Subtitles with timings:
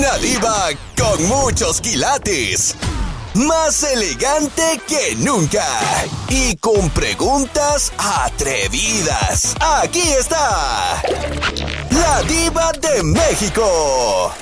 [0.00, 2.74] Una diva con muchos quilates.
[3.34, 5.62] Más elegante que nunca.
[6.30, 9.54] Y con preguntas atrevidas.
[9.60, 11.02] Aquí está.
[11.90, 14.32] La diva de México.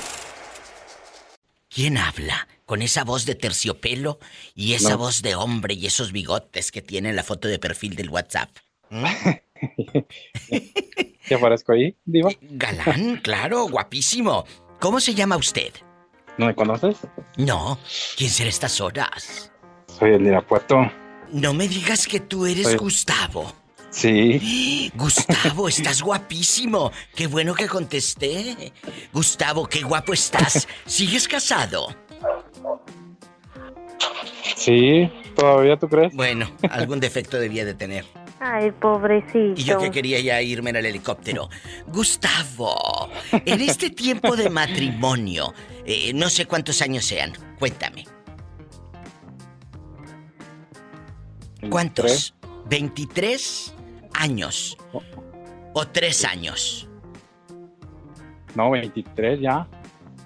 [1.67, 2.47] ¿Quién habla?
[2.65, 4.17] Con esa voz de terciopelo
[4.55, 4.99] y esa No.
[4.99, 8.49] voz de hombre y esos bigotes que tiene en la foto de perfil del WhatsApp.
[8.91, 9.05] ¿Mm?
[11.27, 12.31] ¿Qué aparezco ahí, Diva?
[12.39, 14.45] Galán, claro, guapísimo.
[14.79, 15.73] ¿Cómo se llama usted?
[16.37, 16.97] ¿No me conoces?
[17.37, 17.77] No,
[18.17, 19.51] ¿quién será estas horas?
[19.87, 20.89] Soy el Irapuato.
[21.31, 23.51] No me digas que tú eres Soy- Gustavo.
[23.91, 24.91] Sí.
[24.95, 26.91] Gustavo, estás guapísimo.
[27.15, 28.71] Qué bueno que contesté.
[29.11, 30.67] Gustavo, qué guapo estás.
[30.85, 31.87] ¿Sigues casado?
[34.55, 36.13] Sí, ¿todavía tú crees?
[36.15, 38.05] Bueno, algún defecto debía de tener.
[38.39, 39.59] Ay, pobrecito.
[39.59, 41.49] Y yo que quería ya irme en el helicóptero.
[41.87, 45.53] Gustavo, en este tiempo de matrimonio,
[45.85, 48.05] eh, no sé cuántos años sean, cuéntame.
[51.69, 52.33] ¿Cuántos?
[52.69, 53.73] ¿23
[54.13, 54.77] años?
[55.73, 56.87] ¿O 3 años?
[58.55, 59.67] No, 23 ya.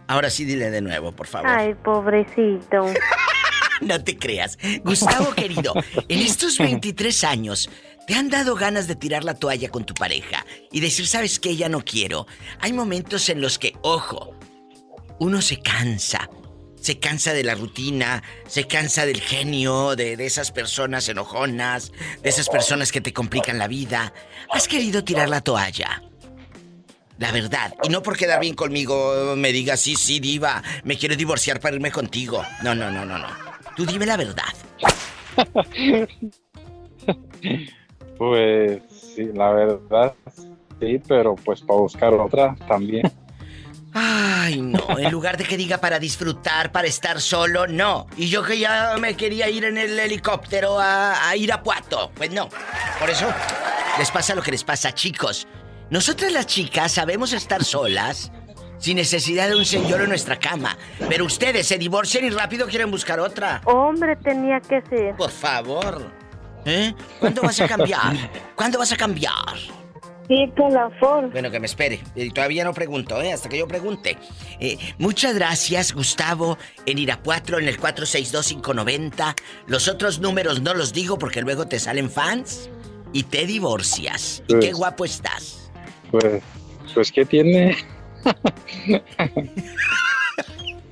[0.08, 1.50] Ahora sí dile de nuevo, por favor.
[1.50, 2.86] Ay, pobrecito.
[3.82, 4.58] No te creas.
[4.84, 5.74] Gustavo querido,
[6.08, 7.70] en estos 23 años,
[8.08, 11.56] ¿te han dado ganas de tirar la toalla con tu pareja y decir, sabes qué,
[11.56, 12.28] ya no quiero?
[12.60, 14.36] Hay momentos en los que, ojo,
[15.20, 16.30] uno se cansa.
[16.80, 22.30] Se cansa de la rutina, se cansa del genio, de, de esas personas enojonas, de
[22.30, 24.14] esas personas que te complican la vida.
[24.52, 26.04] ¿Has querido tirar la toalla?
[27.20, 27.74] La verdad.
[27.84, 31.76] Y no por quedar bien conmigo me digas, sí, sí, diva, me quiero divorciar para
[31.76, 32.44] irme contigo.
[32.64, 33.30] No, no, no, no, no.
[33.78, 34.44] Tú dime la verdad.
[38.30, 38.82] Pues
[39.16, 40.14] sí, la verdad,
[40.80, 43.12] sí, pero pues para buscar otra también.
[43.94, 48.08] Ay, no, en lugar de que diga para disfrutar, para estar solo, no.
[48.18, 52.12] Y yo que ya me quería ir en el helicóptero a, a Irapuato.
[52.16, 52.48] Pues no.
[53.00, 53.28] Por eso
[54.00, 55.48] les pasa lo que les pasa, chicos.
[55.92, 58.32] Nosotras las chicas sabemos estar solas
[58.80, 60.78] sin necesidad de un señor en nuestra cama.
[61.10, 63.62] Pero ustedes se divorcian y rápido quieren buscar otra.
[63.66, 65.16] Hombre, tenía que ser.
[65.18, 66.23] Por favor.
[66.66, 66.94] ¿Eh?
[67.20, 68.16] ¿Cuándo vas a cambiar?
[68.56, 69.34] ¿Cuándo vas a cambiar?
[70.28, 71.28] Sí, por la forma.
[71.30, 72.00] Bueno, que me espere.
[72.16, 73.34] Y todavía no pregunto, ¿eh?
[73.34, 74.18] Hasta que yo pregunte.
[74.60, 79.36] Eh, muchas gracias, Gustavo, en Irapuato, en el 462-590.
[79.68, 82.70] Los otros números no los digo porque luego te salen fans
[83.12, 84.44] y te divorcias.
[84.48, 85.70] Y Pues- qué guapo estás.
[86.10, 86.42] Pues,
[86.94, 87.76] pues ¿qué tiene?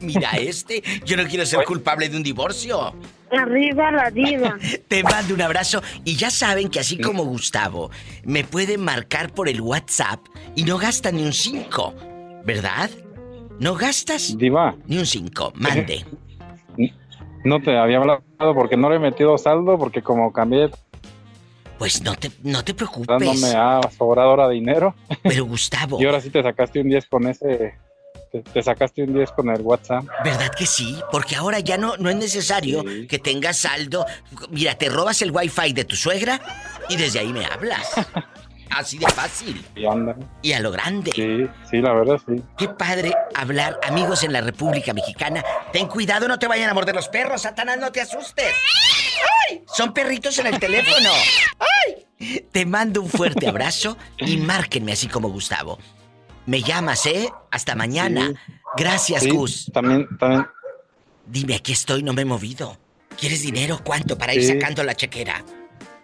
[0.01, 2.93] Mira este, yo no quiero ser culpable de un divorcio.
[3.31, 4.57] Arriba la diva.
[4.87, 7.89] Te mando un abrazo y ya saben que así como Gustavo,
[8.25, 10.19] me pueden marcar por el WhatsApp
[10.55, 11.93] y no gastan ni un 5,
[12.45, 12.89] ¿verdad?
[13.59, 14.37] ¿No gastas?
[14.37, 16.05] Diva, Ni un 5, mande.
[17.43, 18.21] no te había hablado
[18.53, 20.69] porque no le he metido saldo porque como cambié
[21.77, 23.07] Pues no te, no te preocupes.
[23.07, 24.93] dándome a sobrado ahora dinero
[25.23, 27.75] Pero Gustavo, y ahora sí te sacaste un 10 con ese,
[28.31, 30.05] te, te sacaste un 10 con el WhatsApp.
[30.23, 30.97] ¿verdad que sí?
[31.11, 33.07] Porque ahora ya no, no es necesario Sí.
[33.07, 34.05] que tengas saldo.
[34.49, 36.39] Mira, te robas el wifi de tu suegra
[36.89, 37.91] y desde ahí me hablas.
[38.69, 39.65] Así de fácil.
[39.75, 40.15] Y anda.
[40.41, 41.11] Y a lo grande.
[41.13, 42.41] Sí, sí, la verdad sí.
[42.57, 45.43] Qué padre hablar, amigos en la República Mexicana.
[45.73, 48.53] Ten cuidado, no te vayan a morder los perros, Satanás, no te asustes.
[49.49, 49.61] ¡Ay!
[49.75, 51.09] Son perritos en el teléfono.
[51.59, 52.39] ¡Ay!
[52.49, 55.77] Te mando un fuerte abrazo y márquenme así como Gustavo.
[56.51, 57.29] Me llamas, ¿eh?
[57.49, 58.33] Hasta mañana.
[58.75, 59.71] Gracias, Sí, Gus.
[59.73, 60.45] también, también.
[61.25, 62.77] Dime, aquí estoy, no me he movido.
[63.17, 63.79] ¿Quieres dinero?
[63.85, 65.43] ¿Cuánto para ir sacando la chequera?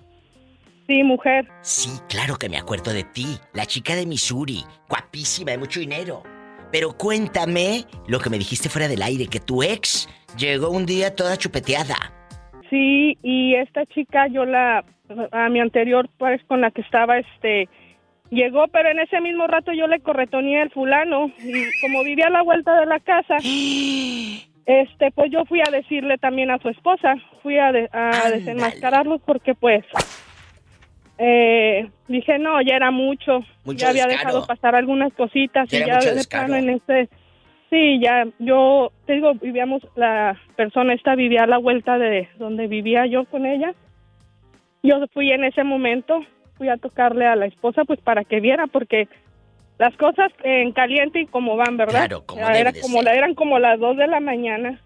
[0.90, 1.48] Sí, mujer.
[1.62, 6.24] Sí, claro que me acuerdo de ti, la chica de Missouri, guapísima, de mucho dinero.
[6.72, 11.16] Pero cuéntame lo que me dijiste fuera del aire, que tu ex llegó un día
[11.16, 11.96] toda chupeteada.
[12.70, 14.84] Sí, y esta chica, yo la,
[15.32, 17.68] a mi anterior, pues con la que estaba, este,
[18.30, 21.32] llegó, pero en ese mismo rato yo le corretoneé el fulano.
[21.40, 23.38] Y como vivía a la vuelta de la casa,
[24.66, 29.22] este, pues yo fui a decirle también a su esposa, fui a, de- a desenmascararlos
[29.26, 29.84] porque, pues,
[31.20, 33.42] eh, dije, no, ya era mucho.
[33.66, 34.30] Mucho ya había descaro.
[34.30, 37.10] dejado pasar algunas cositas Ya y ya de plano en ese...
[37.70, 42.66] Sí, ya, yo, te digo, vivíamos, la persona esta vivía a la vuelta de donde
[42.66, 43.76] vivía yo con ella.
[44.82, 46.26] Yo fui en ese momento,
[46.58, 49.08] fui a tocarle a la esposa, pues para que viera, porque
[49.78, 52.08] las cosas en caliente y como van, ¿verdad?
[52.08, 54.82] Claro, como era como la, eran como las dos de la mañana.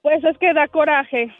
[0.00, 1.34] Pues es que da coraje.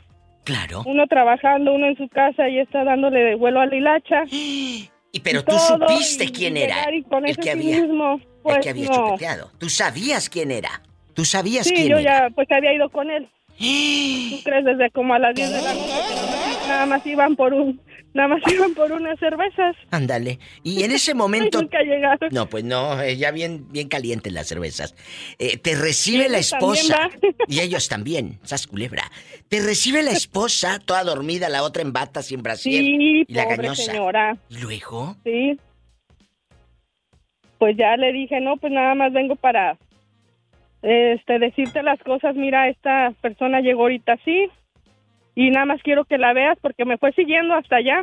[0.45, 0.83] Claro.
[0.87, 4.25] Uno trabajando, uno en su casa y está dándole de vuelo a la hilacha.
[4.31, 6.77] Y y pero tú todo, supiste y quién era.
[6.95, 7.89] Y con El que había, el
[8.43, 8.95] pues que había no.
[8.95, 9.51] chupeteado.
[9.59, 10.83] Tú sabías quién era.
[11.15, 12.29] Tú sabías Sí, quién yo era.
[12.29, 13.29] ya pues había ido con él.
[13.59, 15.87] ¿Tú crees desde como a las 10 de la noche?
[16.63, 17.81] que Nada más iban por un
[18.15, 19.77] nada más iban por unas cervezas.
[19.91, 20.39] Ándale.
[20.63, 22.31] Y en ese momento nunca llegaron.
[22.33, 24.95] No, pues no, eh, ya bien, bien calientes las cervezas.
[25.39, 27.11] Eh, te recibe la esposa.
[27.47, 29.11] Y ellos también, sas culebra.
[29.49, 32.83] Te recibe la esposa, toda dormida, la otra en bata, sin brasier.
[32.83, 33.93] Sí, y la pobre gañosa.
[33.93, 34.37] señora.
[34.49, 35.17] ¿Y luego?
[35.25, 35.59] Sí.
[37.59, 39.77] Pues ya le dije, no, pues nada más vengo para
[40.83, 42.35] este decirte las cosas.
[42.35, 44.49] Mira, esta persona llegó ahorita así
[45.35, 48.03] y nada más quiero que la veas porque me fue siguiendo hasta allá.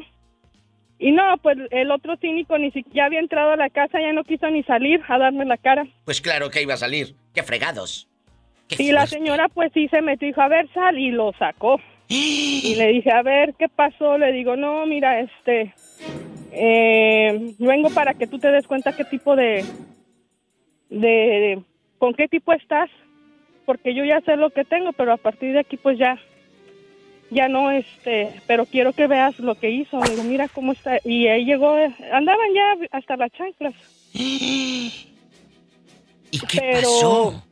[1.00, 4.24] Y no, pues el otro cínico ni siquiera había entrado a la casa, ya no
[4.24, 5.88] quiso ni salir a darme la cara.
[6.06, 7.16] Pues claro que iba a salir.
[7.34, 8.08] ¡Qué fregados!
[8.68, 11.34] ¡Qué Y la señora pues sí se metió y dijo, a ver, sal y lo
[11.34, 11.80] sacó.
[12.14, 14.18] Y le dije, a ver, ¿qué pasó?
[14.18, 15.74] Le digo, no, mira, este,
[16.52, 19.64] eh, vengo para que tú te des cuenta qué tipo de,
[20.90, 21.64] de,
[21.98, 22.90] con qué tipo estás,
[23.66, 26.20] porque yo ya sé lo que tengo, pero a partir de aquí pues ya,
[27.32, 30.00] ya no, este, pero quiero que veas lo que hizo.
[30.04, 30.98] Le digo, mira cómo está.
[31.04, 31.76] Y ahí llegó,
[32.12, 33.74] andaban ya hasta las chanclas.
[34.14, 34.92] ¿Y
[36.50, 37.44] qué Pero- pasó?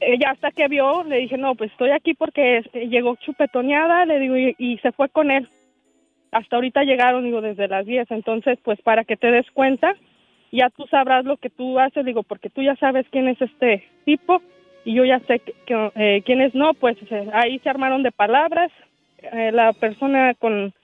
[0.00, 4.18] ella hasta que vio, le dije, no, pues estoy aquí porque este, llegó chupetoneada, le
[4.18, 5.48] digo, y, y se fue con él.
[6.32, 8.10] Hasta ahorita llegaron, digo, desde las 10.
[8.10, 9.94] Entonces, pues para que te des cuenta,
[10.50, 13.84] ya tú sabrás lo que tú haces, digo, porque tú ya sabes quién es este
[14.04, 14.42] tipo
[14.84, 18.02] y yo ya sé que, que, eh, quién es no, pues eh, ahí se armaron
[18.02, 18.72] de palabras,
[19.22, 20.74] eh, la persona con,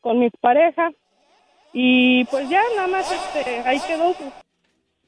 [0.00, 0.90] con mi pareja
[1.72, 4.14] y pues ya nada más este, ahí quedó.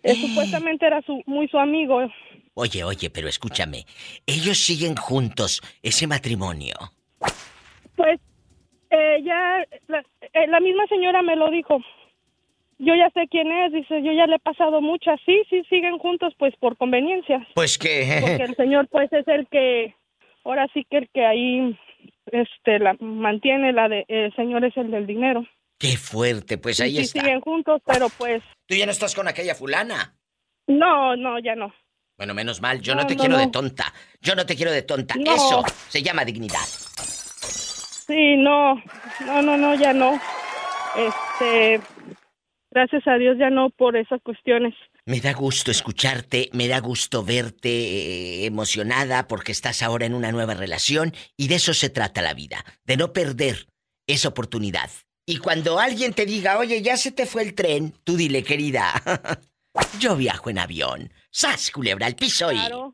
[0.03, 2.01] Eh, supuestamente era su, muy su amigo,
[2.55, 3.87] Oye, oye, pero escúchame.
[4.27, 6.75] Ellos siguen juntos, ese matrimonio.
[7.97, 8.21] Pues
[8.91, 11.81] eh, ya la, eh, la misma señora me lo dijo.
[12.79, 15.19] Yo ya sé quién es, dice, yo ya le he pasado muchas.
[15.25, 17.47] Sí, sí, siguen juntos pues por conveniencia.
[17.55, 18.43] Pues Porque que...
[18.43, 19.95] el señor pues es el que,
[20.45, 21.79] ahora sí que el que ahí
[22.27, 25.47] este la mantiene, la de, el señor es el del dinero.
[25.79, 26.59] ¡Qué fuerte!
[26.59, 27.21] Pues ahí sí, está.
[27.21, 30.15] siguen juntos, pero pues Tú ya no estás con aquella fulana.
[30.69, 31.75] no, no, ya no.
[32.17, 33.93] Bueno, menos mal, yo no, No, te no, quiero de tonta.
[34.21, 35.15] Yo no te quiero de tonta.
[35.19, 36.61] Eso se llama dignidad.
[38.07, 38.75] Sí, no,
[39.27, 40.21] no, no, no, ya no.
[40.95, 41.81] Este,
[42.73, 44.75] gracias a Dios ya no por esas cuestiones.
[45.07, 50.33] Me da gusto escucharte, me da gusto verte eh, emocionada porque estás ahora en una
[50.33, 53.67] nueva relación y de eso se trata la vida, de no perder
[54.07, 54.91] esa oportunidad.
[55.27, 58.93] Y cuando alguien te diga, oye, ya se te fue el tren, tú dile, querida,
[60.01, 61.13] yo viajo en avión.
[61.35, 62.57] ¡Sas, culebra, al piso y...
[62.57, 62.93] Claro.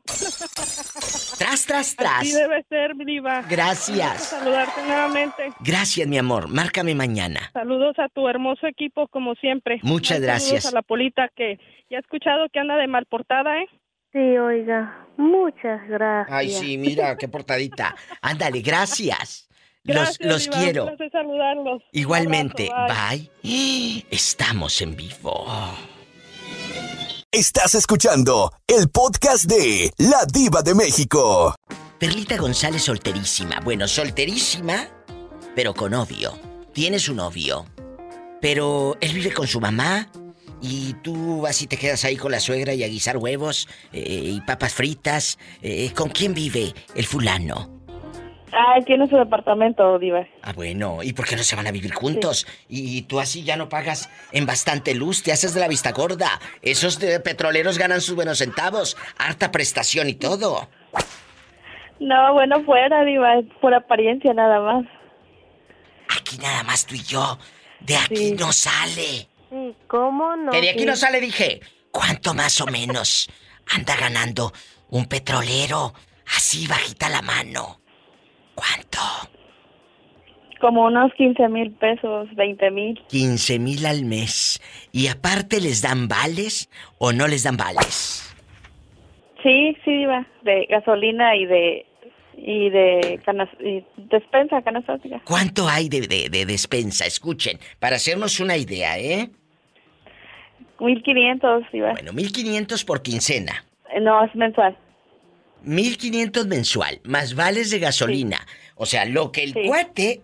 [1.37, 2.21] Tras, tras, tras.
[2.21, 3.41] Así debe ser, Diva.
[3.41, 4.29] Gracias.
[4.29, 5.49] Saludarte nuevamente.
[5.59, 6.47] Gracias, mi amor.
[6.47, 7.51] Márcame mañana.
[7.51, 9.81] Saludos a tu hermoso equipo, como siempre.
[9.83, 10.63] Muchas Ay, gracias.
[10.63, 13.67] Saludos a la Polita, que ya he escuchado que anda de mal portada, ¿eh?
[14.13, 16.33] Sí, oiga, muchas gracias.
[16.33, 17.93] Ay, sí, mira, qué portadita.
[18.21, 19.49] Ándale, gracias.
[19.83, 20.85] Gracias, los los quiero.
[20.85, 21.83] Un placer saludarlos.
[21.91, 24.05] Igualmente, abrazo, bye.
[24.09, 25.45] Estamos en vivo.
[27.31, 31.53] Estás escuchando el podcast de La Diva de México.
[31.99, 33.59] Perlita González solterísima.
[33.63, 34.89] Bueno, solterísima,
[35.55, 36.33] pero con novio.
[36.73, 37.67] Tiene su novio.
[38.41, 40.09] Pero él vive con su mamá
[40.59, 44.31] y tú vas y te quedas ahí con la suegra y a guisar huevos eh,
[44.33, 45.37] y papas fritas.
[45.61, 47.78] Eh, ¿Con quién vive el fulano?
[48.51, 50.25] Ah, tiene su departamento, Diva.
[50.41, 52.47] Ah, bueno, ¿y por qué no se van a vivir juntos?
[52.67, 56.39] Y tú así ya no pagas en bastante luz, te haces de la vista gorda.
[56.61, 60.69] Esos de petroleros ganan sus buenos centavos, harta prestación y todo.
[61.99, 64.85] No, bueno, fuera, Diva, por apariencia nada más.
[66.17, 67.37] Aquí nada más tú y yo.
[67.81, 69.27] De aquí no sale.
[69.49, 70.51] Sí, ¿cómo no?
[70.51, 71.61] Que de aquí no sale, dije.
[71.91, 73.29] ¿Cuánto más o menos
[73.73, 74.53] anda ganando
[74.89, 75.93] un petrolero?
[76.35, 77.78] Así bajita la mano.
[78.59, 78.99] ¿Cuánto?
[80.59, 83.01] Como unos 15 mil pesos, 20 mil.
[83.07, 84.61] 15 mil al mes.
[84.91, 88.25] ¿Y aparte les dan vales o no les dan vales?
[89.41, 91.85] Sí, sí, Diva, de gasolina y de
[92.35, 95.21] y de canas, y despensa canastática.
[95.25, 97.05] ¿Cuánto hay de, de, de despensa?
[97.05, 99.29] Escuchen, para hacernos una idea, ¿eh?
[100.81, 101.91] 1500, Diva.
[101.93, 103.63] Bueno, 1500 por quincena.
[104.01, 104.77] No, es mensual.
[105.63, 108.45] 1500 mensual, más vales de gasolina.
[108.75, 109.61] O sea, lo que el Sí.
[109.67, 110.21] cuate,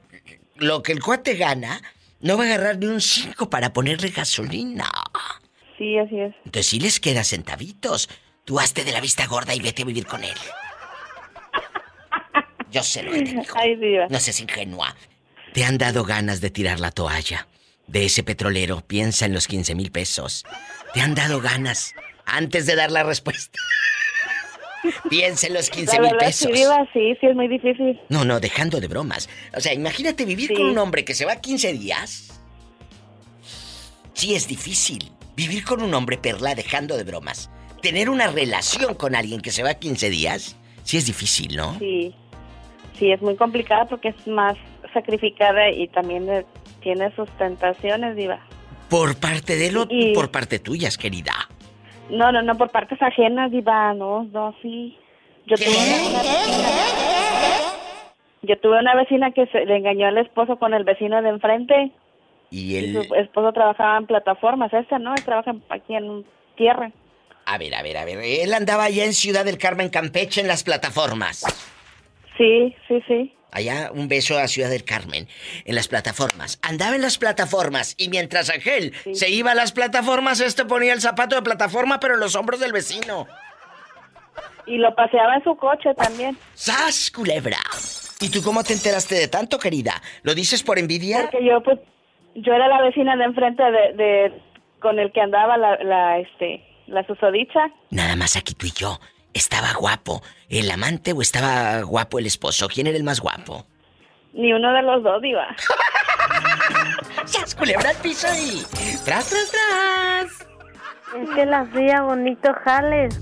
[0.55, 1.81] lo que el cuate gana,
[2.21, 4.89] no va a agarrar ni un 5 para ponerle gasolina.
[5.77, 6.33] Sí, así es.
[6.45, 8.09] Entonces sí les queda centavitos.
[8.45, 10.33] Tú hazte de la vista gorda y vete a vivir con él.
[12.71, 13.43] Yo sé lo que te digo.
[13.55, 14.07] Ay, Diva.
[14.09, 14.95] No seas ingenua.
[15.53, 17.47] Te han dado ganas de tirar la toalla
[17.87, 18.81] de ese petrolero.
[18.81, 20.45] Piensa en los 15 mil pesos.
[20.93, 21.93] Te han dado ganas
[22.25, 23.57] antes de dar la respuesta.
[25.09, 26.49] Piensa en los 15 La mil pesos.
[26.53, 26.63] sí,
[26.93, 27.99] sí, sí, es muy difícil.
[28.09, 29.29] No, no, dejando de bromas.
[29.55, 30.53] O sea, imagínate vivir Sí.
[30.55, 32.39] con un hombre que se va 15 días.
[34.13, 35.11] Sí es difícil.
[35.35, 37.49] Vivir con un hombre perla dejando de bromas.
[37.81, 40.55] Tener una relación con alguien que se va 15 días.
[40.83, 41.77] Sí es difícil, ¿no?
[41.79, 42.13] Sí.
[42.97, 44.55] Sí, es muy complicada porque es más
[44.93, 46.45] sacrificada y también eh,
[46.81, 48.39] tiene sus tentaciones, Diva.
[48.89, 51.33] Por parte de él o Y- por parte tuyas, querida.
[52.09, 54.97] No, no, no, por partes ajenas, Diva, no, no, sí.
[55.47, 56.71] Yo tuve una, vecina,
[58.41, 61.91] yo tuve una vecina que se le engañó al esposo con el vecino de enfrente.
[62.49, 62.93] Y él...
[62.93, 65.13] su esposo trabajaba en plataformas, esta, ¿no?
[65.13, 66.91] Él trabaja aquí en tierra.
[67.45, 68.19] A ver, a ver, a ver.
[68.21, 71.43] Él andaba allá en Ciudad del Carmen, Campeche, en las plataformas.
[72.37, 73.33] Sí, sí, sí.
[73.55, 75.29] Allá un beso a Ciudad del Carmen,
[75.63, 76.59] en las plataformas.
[76.61, 78.51] Andaba en las plataformas y mientras
[79.05, 79.15] Sí.
[79.15, 82.59] se iba a las plataformas, este ponía el zapato de plataforma, pero en los hombros
[82.59, 83.27] del vecino.
[84.67, 86.37] Y lo paseaba en su coche también.
[86.53, 87.59] ¡Sas, culebra!
[88.19, 90.01] ¿Y tú cómo te enteraste de tanto, querida?
[90.23, 91.29] ¿Lo dices por envidia?
[91.31, 91.79] Porque yo, pues,
[92.35, 94.41] yo era la vecina de enfrente de, de
[94.81, 97.71] con el que andaba la, la, este, la susodicha.
[97.89, 98.99] Nada más aquí tú y yo.
[99.35, 102.69] ¿Estaba guapo el amante o estaba guapo el esposo?
[102.69, 103.67] ¿Quién era el más guapo?
[104.31, 105.45] Ni uno de los dos iba.
[107.25, 108.63] ¡Sas, culebra al piso y...
[109.03, 110.47] ¡Tras, tras, tras!
[111.21, 113.21] Es que la hacía bonito jales.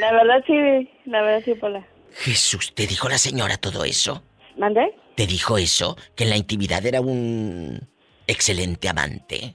[0.00, 1.86] La verdad sí, la verdad sí, Pola.
[2.12, 4.24] Jesús, ¿te dijo la señora todo eso?
[4.56, 4.96] ¿Mandé?
[5.14, 5.96] ¿Te dijo eso?
[6.16, 7.88] ¿Que en la intimidad era un
[8.26, 9.54] excelente amante?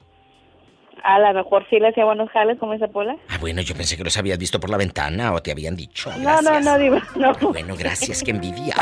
[1.05, 3.15] A lo mejor sí le hacía buenos jales, como dice Pola.
[3.29, 6.11] Ah, bueno, yo pensé que los habías visto por la ventana o te habían dicho.
[6.17, 7.31] No, no, no, Diva, no.
[7.51, 8.73] Bueno, gracias, que envidia.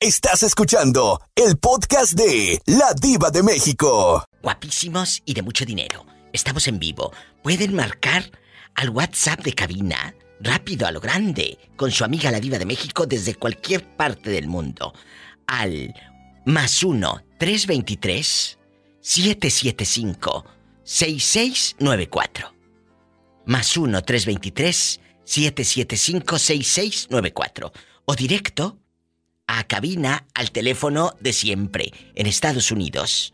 [0.00, 4.24] Estás escuchando el podcast de La Diva de México.
[4.42, 6.04] Guapísimos y de mucho dinero.
[6.32, 7.12] Estamos en vivo.
[7.44, 8.24] Pueden marcar
[8.74, 13.06] al WhatsApp de cabina, rápido a lo grande, con su amiga la Diva de México
[13.06, 14.92] desde cualquier parte del mundo.
[15.46, 15.94] Al
[16.46, 18.58] más 1 323
[19.00, 20.53] 775
[20.84, 22.54] 6694.
[23.46, 27.72] Más 1 323 775 6694.
[28.06, 28.78] O directo
[29.46, 33.32] a cabina al teléfono de siempre en Estados Unidos.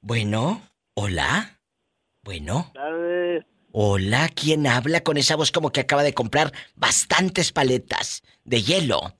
[0.00, 0.62] Bueno,
[0.94, 1.60] hola.
[2.22, 2.72] Bueno.
[3.78, 9.18] Hola, ¿quién habla con esa voz como que acaba de comprar bastantes paletas de hielo?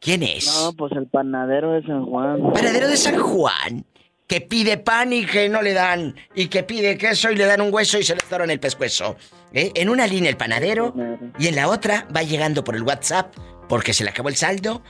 [0.00, 0.46] ¿Quién es?
[0.46, 2.52] No, pues el panadero de San Juan.
[2.52, 3.84] Panadero de San Juan,
[4.28, 7.60] que pide pan y que no le dan, y que pide queso y le dan
[7.60, 9.16] un hueso y se le en el pescuezo.
[9.52, 9.72] ¿Eh?
[9.74, 10.94] En una línea el panadero
[11.36, 13.34] y en la otra va llegando por el WhatsApp,
[13.68, 14.82] porque se le acabó el saldo,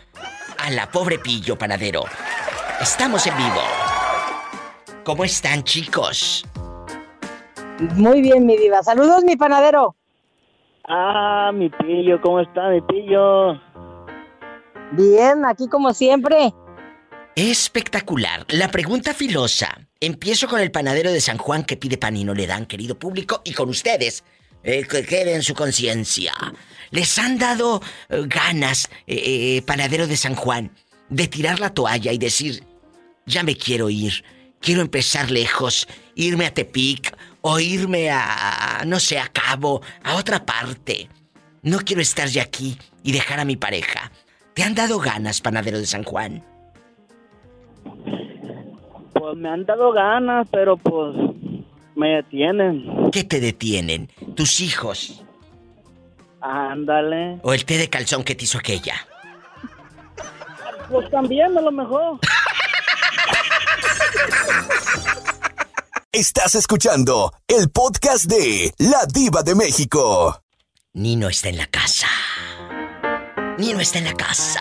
[0.59, 2.05] a la pobre pillo panadero.
[2.79, 3.63] Estamos en vivo.
[5.03, 6.45] ¿Cómo están, chicos?
[7.97, 8.83] Muy bien, mi diva.
[8.83, 9.97] Saludos, mi panadero.
[10.87, 13.55] Ah, mi pillo, ¿cómo está mi pillo?
[14.93, 16.53] Bien, aquí como siempre.
[17.37, 18.45] Espectacular.
[18.49, 19.79] La pregunta filosa.
[20.01, 22.99] Empiezo con el panadero de San Juan que pide pan y no le dan, querido
[22.99, 24.25] público, y con ustedes.
[24.63, 26.35] Eh, que quede en su conciencia.
[26.91, 30.71] ¿Les han dado eh, ganas, eh, eh, panadero de San Juan,
[31.09, 32.63] de tirar la toalla y decir,
[33.25, 34.25] ya me quiero ir,
[34.61, 40.45] quiero empezar lejos, irme a Tepic o irme a, no sé, a Cabo, a otra
[40.45, 41.09] parte.
[41.63, 44.11] No quiero estar ya aquí y dejar a mi pareja.
[44.55, 46.45] ¿Te han dado ganas, panadero de San Juan?
[49.13, 51.15] Pues me han dado ganas, pero pues
[51.95, 53.11] me detienen.
[53.13, 54.09] ¿Qué te detienen?
[54.35, 55.25] ¿Tus hijos?
[56.41, 57.39] Ándale.
[57.43, 58.95] ¿O el té de calzón que te hizo aquella?
[60.91, 62.19] Pues también a lo mejor.
[66.21, 70.43] Estás escuchando el podcast de La Diva de México.
[70.93, 72.09] Nino está en la casa.
[73.57, 74.61] Nino está en la casa.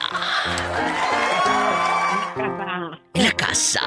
[3.14, 3.82] En la casa.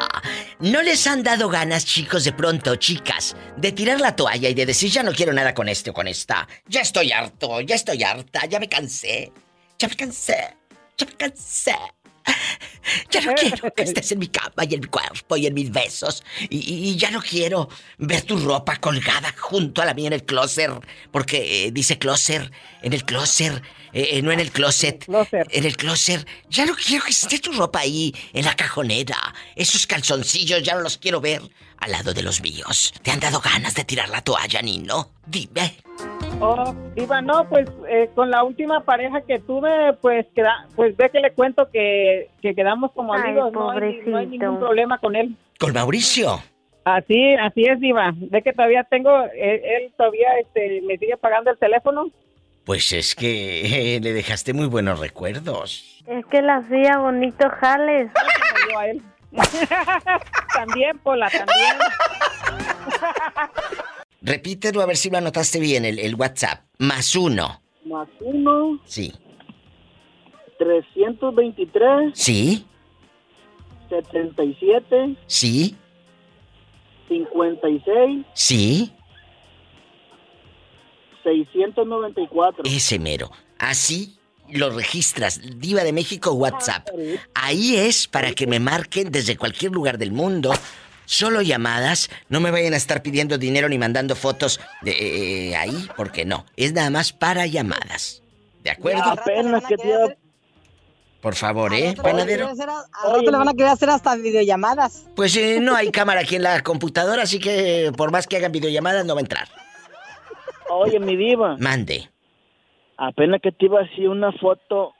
[0.60, 4.66] ¿No les han dado ganas, chicos, de pronto, chicas, de tirar la toalla y de
[4.66, 6.46] decir ya no quiero nada con este o con esta?
[6.68, 9.32] Ya estoy harto, ya estoy harta, ya me cansé.
[9.78, 10.58] Ya me cansé,
[10.98, 11.74] ya me cansé.
[13.10, 15.70] Ya no quiero que estés en mi cama y en mi cuerpo y en mis
[15.70, 16.24] besos.
[16.50, 20.24] Y, y ya no quiero ver tu ropa colgada junto a la mía en el
[20.24, 20.70] closet.
[21.10, 22.50] Porque eh, dice closet,
[22.82, 23.62] en el closet,
[23.92, 25.04] eh, eh, no en el closet.
[25.04, 25.46] Closet.
[25.50, 26.26] En el closet.
[26.48, 29.34] Ya no quiero que esté tu ropa ahí, en la cajonera.
[29.54, 31.42] Esos calzoncillos ya no los quiero ver
[31.78, 32.92] al lado de los míos.
[33.02, 35.12] ¿Te han dado ganas de tirar la toalla, Nino?
[35.26, 35.76] Dime.
[36.44, 41.08] Oh, Diva, no, pues eh, con la última pareja que tuve, pues queda, pues ve
[41.08, 44.98] que le cuento que, que quedamos como Ay, amigos, no hay, no hay ningún problema
[44.98, 45.36] con él.
[45.60, 46.40] Con Mauricio.
[46.84, 48.12] Así, así es, Diva.
[48.16, 52.10] Ve que todavía tengo, él, él todavía este, me sigue pagando el teléfono.
[52.64, 56.02] Pues es que eh, le dejaste muy buenos recuerdos.
[56.08, 58.10] Es que la hacía bonito jales.
[58.66, 59.02] como yo a él.
[60.54, 61.76] también, Pola, también.
[64.22, 66.64] Repítelo a ver si lo anotaste bien, el, el WhatsApp.
[66.78, 67.60] Más uno.
[67.84, 69.12] Más uno, Sí.
[70.58, 72.64] 323, ¿Sí?
[73.88, 75.76] 77, ¿Sí?
[77.08, 78.92] 56, ¿Sí?
[81.24, 82.62] 694.
[82.64, 83.30] Ese mero.
[83.58, 84.16] Así
[84.50, 85.40] lo registras.
[85.58, 86.88] Diva de México WhatsApp.
[87.34, 90.52] Ahí es para que me marquen desde cualquier lugar del mundo.
[91.12, 92.08] Solo llamadas.
[92.30, 96.46] No me vayan a estar pidiendo dinero ni mandando fotos de eh, ahí, porque no.
[96.56, 98.22] Es nada más para llamadas.
[98.64, 99.02] ¿De acuerdo?
[99.02, 99.92] Apenas que te
[101.20, 102.48] Por favor, ¿eh, rato le van a panadero?
[102.48, 105.06] Al rato le van a querer hacer hasta videollamadas.
[105.14, 108.50] Pues eh, no hay cámara aquí en la computadora, así que por más que hagan
[108.50, 109.48] videollamadas no va a entrar.
[110.70, 112.08] Oye, mi diva, Mande.
[112.96, 114.94] apenas que te iba a hacer una foto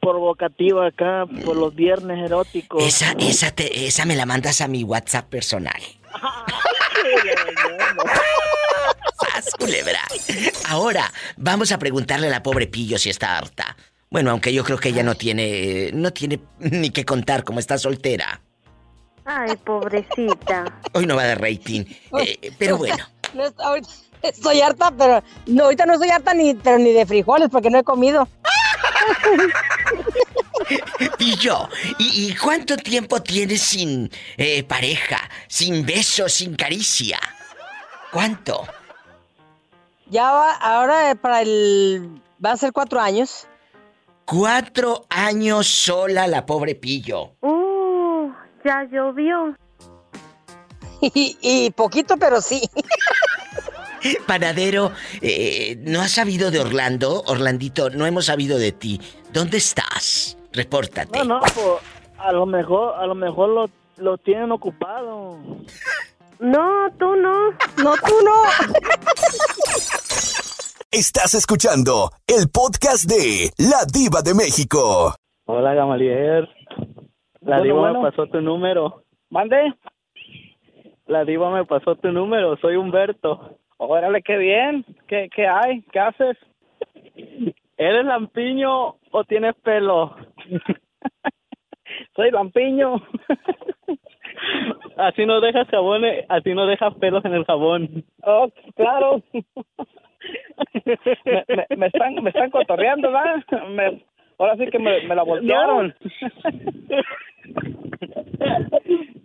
[0.00, 2.82] provocativa acá por los viernes eróticos.
[2.82, 5.80] Esa, esa, te- esa me la mandas a mi WhatsApp personal.
[9.20, 10.00] ¡Sas, culebra!
[10.68, 13.76] Ahora, vamos a preguntarle a la pobre Pillo si está harta.
[14.10, 17.78] Bueno, aunque yo creo que ella no tiene, no tiene ni que contar como está
[17.78, 18.40] soltera.
[19.24, 20.64] Ay, pobrecita.
[20.94, 21.84] Hoy no va de rating.
[22.18, 23.04] eh, pero bueno,
[24.22, 27.78] estoy harta, pero no, ahorita no estoy harta ni, pero ni de frijoles porque no
[27.78, 28.26] he comido.
[31.18, 37.18] Pillo, ¿y, y cuánto tiempo tienes sin eh, pareja, sin beso, sin caricia?
[38.12, 38.66] ¿Cuánto?
[40.06, 42.20] Ya va, ahora para el...
[42.44, 43.46] Va a ser cuatro años.
[44.24, 47.34] Cuatro años sola la pobre Pillo.
[47.40, 48.30] Uh,
[48.64, 49.56] ya llovió.
[51.02, 52.68] Y, y poquito, pero sí.
[54.26, 57.22] Panadero, eh, ¿no has sabido de Orlando?
[57.26, 59.00] Orlandito, no hemos sabido de ti.
[59.32, 60.36] ¿Dónde estás?
[60.52, 61.18] Repórtate.
[61.18, 61.56] No, no, pues
[62.18, 65.38] a lo mejor, a lo mejor lo, lo tienen ocupado.
[66.42, 67.50] No, tú no.
[67.84, 68.32] No, tú no.
[70.90, 75.14] Estás escuchando el podcast de La Diva de México.
[75.44, 76.48] Hola, Gamaliel.
[77.42, 78.00] La Bueno, diva bueno.
[78.02, 79.04] me pasó tu número.
[79.28, 79.74] ¿Mande?
[81.06, 82.56] La diva me pasó tu número.
[82.56, 83.58] Soy Humberto.
[83.82, 84.84] Órale, qué bien.
[85.08, 85.80] ¿Qué, qué hay?
[85.90, 86.36] ¿Qué haces?
[87.78, 90.14] ¿Eres lampiño o tienes pelo?
[92.14, 92.96] Soy Lampiño.
[94.96, 98.04] Así no dejas jabón, eh, así no dejas pelos en el jabón.
[98.22, 99.22] Oh, claro.
[100.84, 103.42] me, me- me están, me están cotorreando, ¿verdad?
[103.70, 104.02] Me-
[104.38, 105.94] ahora sí que me, me la voltearon.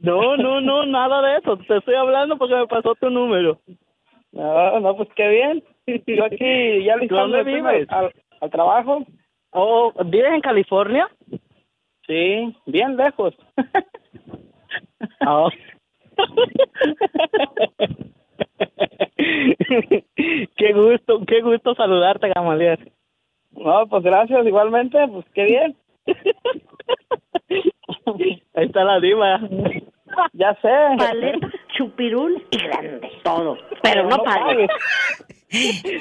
[0.01, 1.57] No, no, no, nada de eso.
[1.57, 3.59] Te estoy hablando porque me pasó tu número.
[4.35, 5.63] No, no, pues qué bien.
[6.05, 7.87] Yo aquí ya ¿Dónde listándome vives?
[7.89, 9.05] al, al trabajo.
[9.51, 11.09] Oh, ¿vives en California?
[12.05, 13.33] Sí, bien lejos.
[15.25, 15.49] Oh.
[20.57, 22.91] qué gusto, qué gusto saludarte, Gamaliel.
[23.51, 25.75] No, pues gracias, igualmente, pues qué bien.
[28.53, 29.39] Ahí está la diva.
[30.33, 30.69] Ya sé.
[30.97, 33.04] Paleta, chupirul y grande.
[33.25, 33.57] Todo.
[33.81, 34.69] Pero no pagues.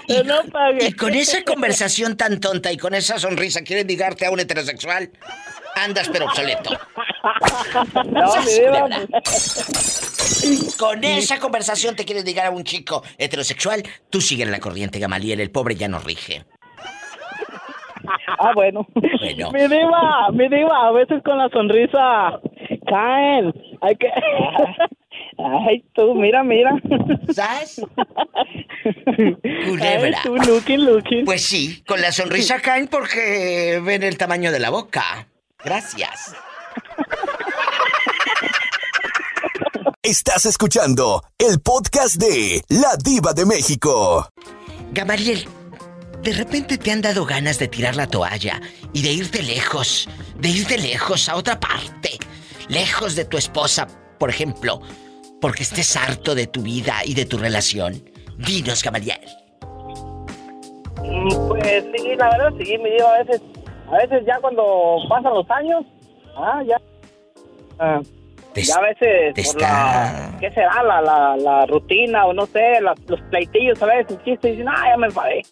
[0.07, 0.85] Pero no pagues.
[0.89, 5.11] Y con esa conversación tan tonta y con esa sonrisa, ¿quieres ligarte a un heterosexual?
[5.75, 6.71] Andas pero obsoleto.
[8.07, 8.33] No.
[10.79, 14.99] Con esa conversación te quieres ligar a un chico heterosexual, tú sigue en la corriente,
[14.99, 16.45] Gamaliel, el pobre ya no rige.
[18.39, 18.87] Ah, bueno.
[18.95, 19.51] Bueno.
[19.53, 22.41] Mi diva, mi diva, a veces con la sonrisa
[22.87, 23.55] caen.
[23.81, 24.09] Hay que...
[25.39, 26.71] Ay, tú, mira, mira.
[27.33, 27.81] ¿Sabes?
[28.35, 28.67] Ay,
[29.69, 30.21] Culebra.
[30.23, 31.25] tú, looking, looking.
[31.25, 35.27] Pues sí, con la sonrisa caen porque ven el tamaño de la boca.
[35.65, 36.35] Gracias.
[40.03, 44.29] Estás escuchando el podcast de La Diva de México.
[44.93, 45.49] Gamaliel,
[46.23, 48.61] de repente te han dado ganas de tirar la toalla
[48.93, 52.19] y de irte lejos, de irte lejos a otra parte,
[52.69, 54.81] lejos de tu esposa, por ejemplo,
[55.45, 58.03] porque estés harto de tu vida y de tu relación.
[58.39, 59.21] Dinos, Gamaliel.
[61.03, 63.43] Mm, Pues sí, la verdad sí, mi diva, a veces,
[63.93, 65.85] a veces ya cuando pasan los años,
[66.35, 66.81] ah, ya,
[67.79, 68.01] ah,
[68.55, 70.83] ya a veces por está- la, ¿qué será?
[70.83, 74.85] La, la, la rutina o no sé, las- los pleitillos a veces, chistes, dicen, ah,
[74.93, 75.43] ya me enfadé.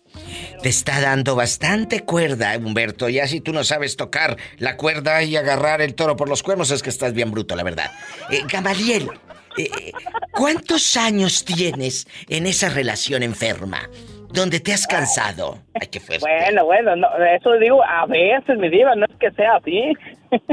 [0.63, 3.11] te está dando bastante cuerda, Humberto.
[3.11, 6.71] Ya si tú no sabes tocar la cuerda y agarrar el toro por los cuernos,
[6.71, 7.91] es que estás bien bruto, la verdad.
[8.31, 9.11] Eh, Gamaliel,
[9.59, 9.93] eh,
[10.33, 13.88] ¿cuántos años tienes en esa relación enferma?
[14.33, 15.59] Donde te has cansado.
[15.79, 16.25] Ay, qué fuerte.
[16.27, 19.93] Bueno, bueno, no, eso digo, a veces, mi diva, no es que sea así.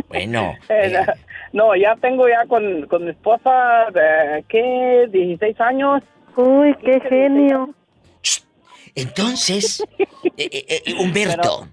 [0.10, 1.06] Bueno, Eh, eh,
[1.54, 3.88] No, ya tengo ya con, con mi esposa,
[4.50, 5.08] ¿qué?
[5.12, 6.04] 16 años.
[6.36, 7.74] Uy, qué genio.
[8.96, 9.84] entonces,
[10.38, 11.68] eh, eh, eh, Humberto,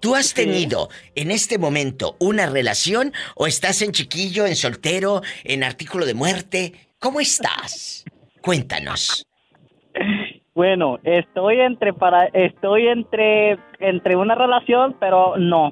[0.00, 5.64] ¿tú has tenido en este momento una relación o estás en chiquillo, en soltero, en
[5.64, 6.72] artículo de muerte?
[6.98, 8.04] ¿Cómo estás?
[8.40, 9.26] Cuéntanos.
[10.54, 15.70] Bueno, estoy entre para estoy entre entre una relación, pero no.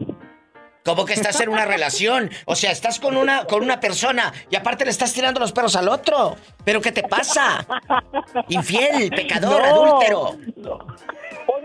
[0.84, 2.30] ¿Cómo que estás en una relación?
[2.44, 5.74] O sea, estás con una con una persona y aparte le estás tirando los perros
[5.74, 6.36] al otro.
[6.64, 7.66] ¿Pero qué te pasa?
[8.48, 9.66] Infiel, pecador, No.
[9.66, 10.38] adúltero.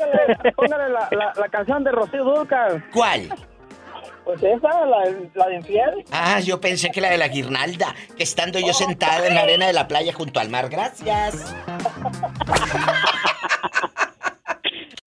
[0.01, 2.83] Póngale, póngale la, la, la canción de Rocío Dúrcal.
[2.93, 3.33] ¿Cuál?
[4.23, 4.97] Pues esa, la,
[5.33, 6.05] la de infiel.
[6.11, 9.67] Ah, yo pensé que la de la guirnalda, que estando yo sentada en la arena
[9.67, 10.69] de la playa junto al mar.
[10.69, 11.53] Gracias.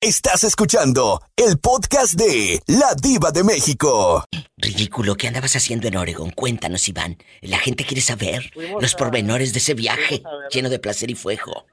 [0.01, 4.25] Estás escuchando el podcast de La Diva de México.
[4.59, 6.31] Ridículo, ¿qué andabas haciendo en Oregon?
[6.31, 7.17] Cuéntanos, Iván.
[7.41, 11.65] La gente quiere saber los pormenores de ese viaje lleno de placer y fuego.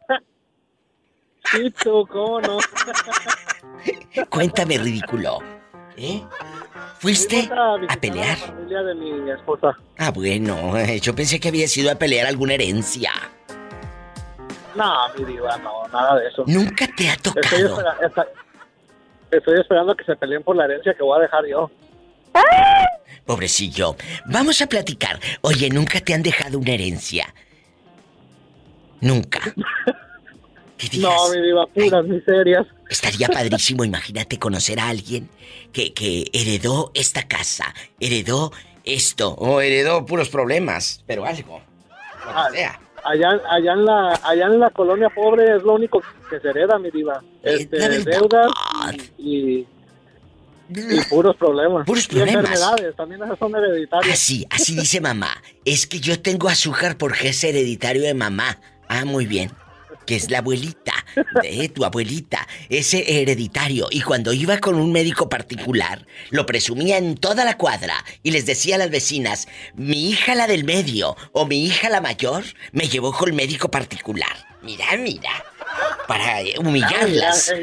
[2.10, 2.58] Cómo no.
[4.30, 5.40] Cuéntame, ridículo.
[5.98, 6.22] ¿Eh?
[7.00, 7.50] ¿Fuiste
[7.90, 8.38] a pelear?
[8.38, 9.78] familia de mi esposa.
[9.98, 13.12] Ah, bueno, eh, yo pensé que había sido a pelear alguna herencia.
[14.76, 16.44] No, mi diva, no, nada de eso.
[16.48, 17.82] Nunca te ha Estoy, tocado.
[18.02, 18.28] espera-
[19.32, 21.70] estoy esperando que se peleen por la herencia que voy a dejar yo.
[23.26, 23.96] Pobrecillo.
[24.28, 25.20] Vamos a platicar.
[25.42, 27.34] Oye, ¿nunca te han dejado una herencia?
[29.02, 29.40] Nunca.
[31.00, 32.66] No, mi diva, puras miserias.
[32.90, 35.30] Estaría padrísimo, imagínate conocer a alguien
[35.72, 38.52] que, que heredó esta casa, heredó
[38.84, 41.60] esto, o heredó puros problemas, pero algo.
[41.60, 42.80] Lo que Ah, sea.
[43.04, 46.78] Allá, allá en la, allá en la colonia pobre es lo único que se hereda,
[46.78, 47.24] mi diva.
[47.44, 48.52] Eh, Este, deudas
[49.18, 49.66] y,
[50.70, 51.86] y puros problemas.
[51.86, 52.36] Puros Y problemas.
[52.46, 54.14] enfermedades, también esas son hereditarias.
[54.14, 55.32] Así, así dice mamá.
[55.66, 58.60] Es que yo tengo azúcar porque es hereditario de mamá.
[58.88, 59.52] Ah, muy bien.
[60.12, 60.94] Que es la abuelita,
[61.42, 63.88] de tu abuelita, ese hereditario.
[63.92, 68.46] Y cuando iba con un médico particular, lo presumía en toda la cuadra y les
[68.46, 72.44] decía a las vecinas, mi hija la del medio o mi hija la mayor
[72.74, 74.36] me llevó con el médico particular.
[74.62, 75.32] Mira, mira.
[76.10, 77.54] Para eh, humillarlas.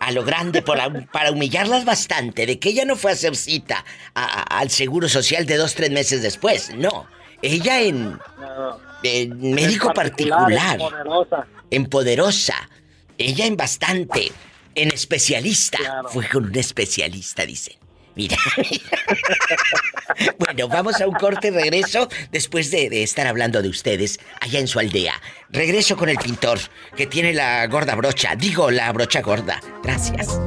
[0.00, 3.84] A lo grande, para, para humillarlas bastante, de que ella no fue a hacer cita
[4.12, 6.74] a- a- al seguro social de dos, tres meses después.
[6.74, 7.06] No.
[7.42, 11.46] Ella en, No, en médico en particular, Poderosa.
[11.70, 12.70] en poderosa.
[13.18, 14.30] Ella en bastante,
[14.74, 15.78] en especialista.
[15.78, 16.08] Claro.
[16.08, 17.78] Fue con un especialista, dice.
[18.14, 18.38] Mira,
[20.38, 24.68] bueno, vamos a un corte regreso después de, de estar hablando de ustedes allá en
[24.68, 25.20] su aldea.
[25.50, 26.58] Regreso con el pintor
[26.96, 29.60] que tiene la gorda brocha, digo la brocha gorda.
[29.82, 30.40] Gracias.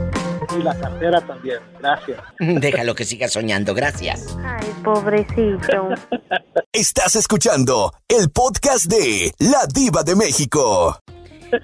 [0.60, 1.60] Y la cartera también.
[1.80, 2.20] Gracias.
[2.40, 4.38] Déjalo que siga soñando, gracias.
[4.44, 5.90] Ay, pobrecito.
[6.74, 11.00] Estás escuchando el podcast de La Diva de México.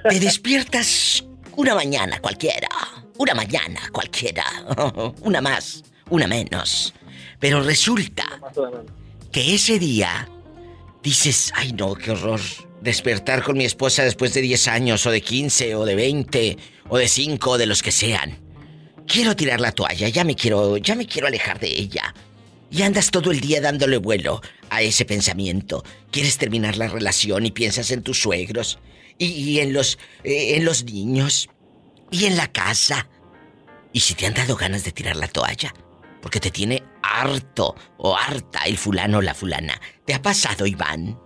[0.10, 1.26] Te despiertas
[1.58, 2.70] una mañana cualquiera,
[3.18, 4.46] una mañana cualquiera,
[5.22, 6.94] una más, una menos.
[7.40, 8.24] Pero resulta
[9.32, 10.28] que ese día
[11.04, 12.40] dices, ay no, qué horror.
[12.82, 16.98] despertar con mi esposa después de 10 años, o de 15, o de 20, o
[16.98, 18.45] de 5, o de los que sean.
[19.08, 22.14] Quiero tirar la toalla, ya me quiero, ya me quiero alejar de ella.
[22.72, 25.84] Y andas todo el día dándole vuelo a ese pensamiento.
[26.12, 28.80] Quieres terminar la relación y piensas en tus suegros,
[29.18, 31.50] y, y en los, eh, en los niños,
[32.12, 33.08] y en la casa.
[33.94, 35.74] Y si te han dado ganas de tirar la toalla,
[36.22, 39.80] porque te tiene harto o harta el fulano o la fulana.
[40.06, 41.20] ¿Te ha pasado, Iván?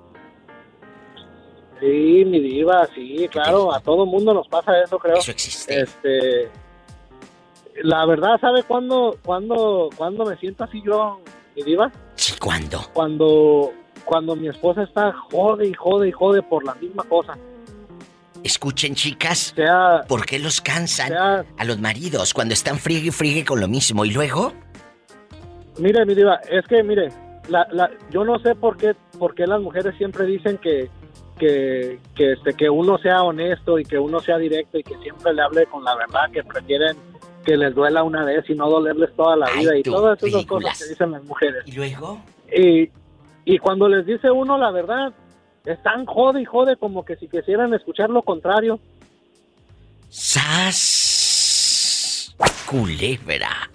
[1.80, 5.18] Sí, mi diva, sí, claro, a todo mundo nos pasa eso, creo.
[5.18, 5.82] Eso existe.
[5.82, 6.50] Este,
[7.84, 11.20] la verdad, ¿sabe cuándo, cuándo, cuándo me siento así yo,
[11.56, 11.92] mi diva?
[12.15, 12.82] Sí, ¿cuándo?
[12.94, 13.72] Cuando,
[14.06, 17.38] cuando mi esposa está jode y jode y jode por la misma cosa.
[18.44, 23.12] Escuchen, chicas, Sea, ¿por qué los cansan sea, a los maridos cuando están friegue y
[23.12, 24.06] friegue con lo mismo?
[24.06, 24.54] ¿Y luego?
[25.80, 27.10] mire, mi diva, es que, mire,
[27.48, 30.89] la, la, yo no sé por qué, por qué las mujeres siempre dicen que,
[31.38, 35.34] que, que, este, que uno sea honesto y que uno sea directo y que siempre
[35.34, 36.98] le hable con la verdad, que prefieren
[37.45, 40.34] que les duela una vez y no dolerles toda la Ay, vida y todas esas
[40.34, 40.73] ridículas.
[40.73, 41.63] cosas que dicen las mujeres.
[41.65, 42.21] ¿Y luego?
[42.56, 42.89] Y,
[43.45, 45.13] y cuando les dice uno la verdad,
[45.65, 48.80] están jode y jode como que si quisieran escuchar lo contrario.
[50.99, 52.36] ¡Sas!
[52.69, 53.69] Culebra.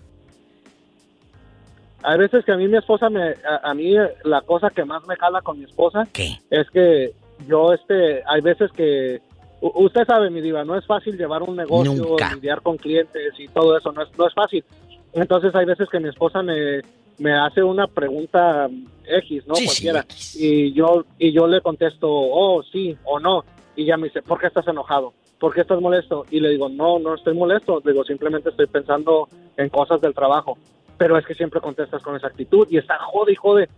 [2.02, 5.06] Hay veces que a mí mi esposa me, a, a mí la cosa que más
[5.06, 6.38] me jala con mi esposa ¿Qué?
[6.50, 7.12] es que
[7.48, 9.20] yo este, hay veces que
[9.60, 12.34] u- usted sabe mi diva, no es fácil llevar un negocio, Nunca.
[12.34, 14.64] lidiar con clientes y todo eso, no es, no es fácil.
[15.12, 16.80] Entonces hay veces que mi esposa me,
[17.18, 18.68] me hace una pregunta
[19.06, 19.54] X, ¿no?
[19.54, 20.04] Sí, Cualquiera.
[20.34, 23.44] Y yo y yo le contesto, oh, sí o no.
[23.76, 25.12] Y ella me dice, ¿por qué estás enojado?
[25.38, 26.24] ¿Por qué estás molesto?
[26.30, 27.80] Y le digo, no, no estoy molesto.
[27.84, 30.56] Le digo, simplemente estoy pensando en cosas del trabajo.
[30.96, 33.68] Pero es que siempre contestas con esa actitud y está jode y jode.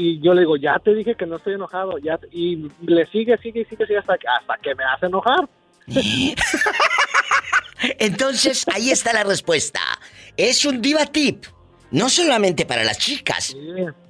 [0.00, 1.98] Y yo le digo, ya te dije que no estoy enojado.
[1.98, 2.28] ya te-".
[2.30, 5.48] Y le sigue, sigue, sigue, sigue hasta, que- hasta que me hace enojar.
[7.98, 9.80] Entonces, ahí está la respuesta.
[10.36, 11.44] Es un diva tip.
[11.90, 13.56] No solamente para las chicas, Sí.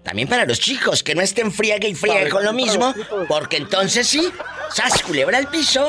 [0.02, 2.92] también para los chicos, que no estén friegue y friegue con lo mismo,
[3.28, 4.28] porque entonces sí,
[4.70, 5.86] sas culebra al piso.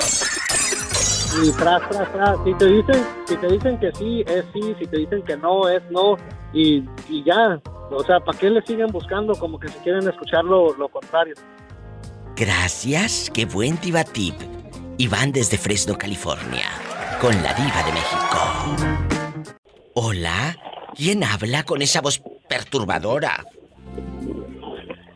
[1.43, 2.37] Y tras, tras, tras.
[2.43, 4.75] Si te dicen, si te dicen que sí, es sí.
[4.79, 6.17] Si te dicen que no, es no.
[6.53, 7.61] Y, y ya.
[7.91, 9.33] O sea, ¿para qué le siguen buscando?
[9.35, 11.35] Como que si quieren escuchar lo, lo contrario.
[12.35, 14.35] Gracias, qué buen diva tip.
[14.97, 16.67] Iván desde Fresno, California,
[17.21, 19.19] con la diva de México.
[19.93, 20.57] Hola,
[20.95, 23.45] ¿quién habla con esa voz perturbadora?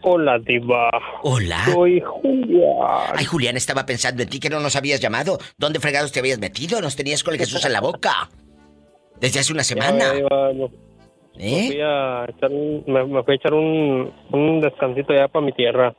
[0.04, 0.89] Hola, Diva.
[1.24, 1.63] Hola.
[1.66, 3.13] Soy Julián.
[3.16, 5.38] Ay, Julián, estaba pensando en ti que no nos habías llamado.
[5.58, 6.82] ¿Dónde fregados te habías metido?
[6.82, 8.30] Nos tenías con el Jesús en la boca.
[9.20, 10.13] Desde hace una semana.
[10.13, 11.68] Ya, ¿Eh?
[11.68, 15.54] fui a echar un- me, me fui a echar un, un descansito ya para mi
[15.54, 15.96] tierra.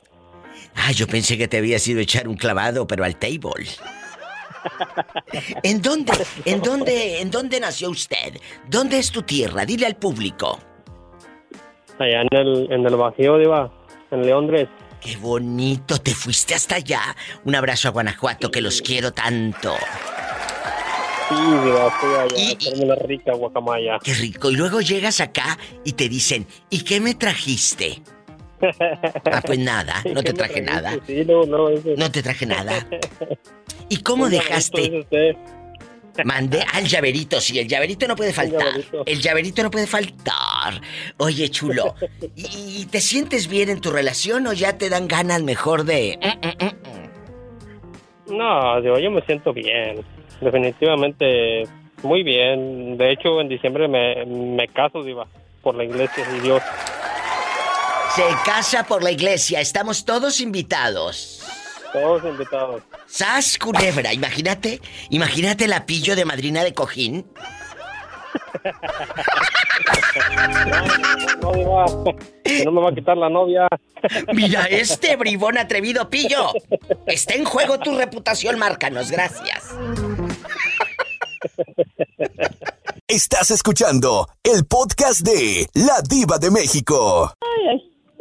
[0.75, 3.65] Ah, yo pensé que te habías ido a echar un clavado, pero al table.
[5.63, 6.13] ¿En dónde,
[6.45, 8.33] en dónde, en dónde nació usted?
[8.69, 9.65] ¿Dónde es tu tierra?
[9.65, 10.59] Dile al público.
[11.99, 13.71] Allá en el, en el Bajío, Diva.
[14.11, 14.67] En Leondres.
[15.01, 17.01] Qué bonito, te fuiste hasta allá.
[17.43, 19.75] Un abrazo a Guanajuato, que los quiero tanto.
[21.29, 23.97] Sí, Diva, fui allá Y- una rica guacamaya.
[24.03, 24.49] Qué rico.
[24.51, 28.01] Y luego llegas acá y te dicen, ¿y qué me trajiste?
[29.31, 30.91] Ah, pues nada, no te ¿Qué me traje nada.
[31.05, 32.87] Sí, no, no, No te traje nada.
[33.89, 35.05] ¿Y cómo Un dejaste?
[36.23, 38.61] Mandé al llaverito, sí, el llaverito no puede faltar.
[38.61, 39.03] llaverito.
[39.05, 40.81] El llaverito no puede faltar.
[41.17, 41.95] Oye, chulo,
[42.35, 46.17] ¿y, y te sientes bien en tu relación o ya te dan ganas mejor de...
[46.21, 48.37] mm, mm, mm?
[48.37, 50.03] No, Diva, yo me siento bien.
[50.41, 51.63] Definitivamente
[52.03, 52.97] muy bien.
[52.97, 55.27] De hecho, en diciembre me, me caso, Diva.
[55.61, 56.61] Por la iglesia y Dios.
[58.15, 61.34] Se casa por la iglesia, estamos todos invitados.
[62.01, 62.83] Todos invitados.
[63.07, 64.13] ¡Sas, culebra!
[64.13, 67.25] Imagínate, imagínate la pillo de madrina de cojín.
[71.41, 71.85] No, Diva.
[72.43, 73.67] Que no me va a quitar la novia.
[74.33, 76.51] Mira este bribón atrevido pillo.
[77.05, 79.75] Está en juego tu reputación, márcanos, gracias.
[83.07, 87.33] Estás escuchando el podcast de La Diva de México.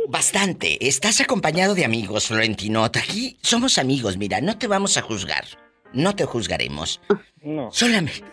[0.09, 0.87] Bastante.
[0.87, 2.85] Estás acompañado de amigos, Florentino.
[2.85, 5.45] Aquí somos amigos, mira, no te vamos a juzgar.
[5.93, 7.01] No te juzgaremos.
[7.43, 7.71] No.
[7.73, 8.25] Solamente.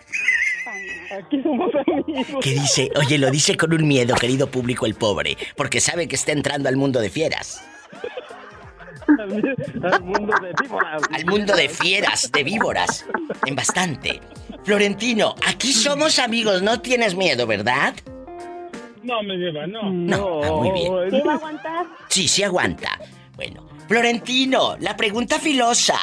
[1.17, 2.43] Aquí somos amigos.
[2.43, 2.89] ¿Qué dice?
[2.95, 6.69] Oye, lo dice con un miedo, querido público, el pobre, porque sabe que está entrando
[6.69, 7.63] al mundo de fieras.
[9.19, 11.01] Al mundo de víboras.
[11.11, 13.05] Al mundo de fieras, de víboras.
[13.45, 14.21] En bastante.
[14.63, 17.93] Florentino, aquí somos amigos, no tienes miedo, ¿verdad?
[19.03, 19.89] No, me lleva, no.
[19.89, 21.11] No, ah, muy bien.
[21.11, 21.85] ¿Sí va a aguantar?
[22.09, 22.99] Sí, sí aguanta.
[23.35, 25.97] Bueno, Florentino, la pregunta filosa.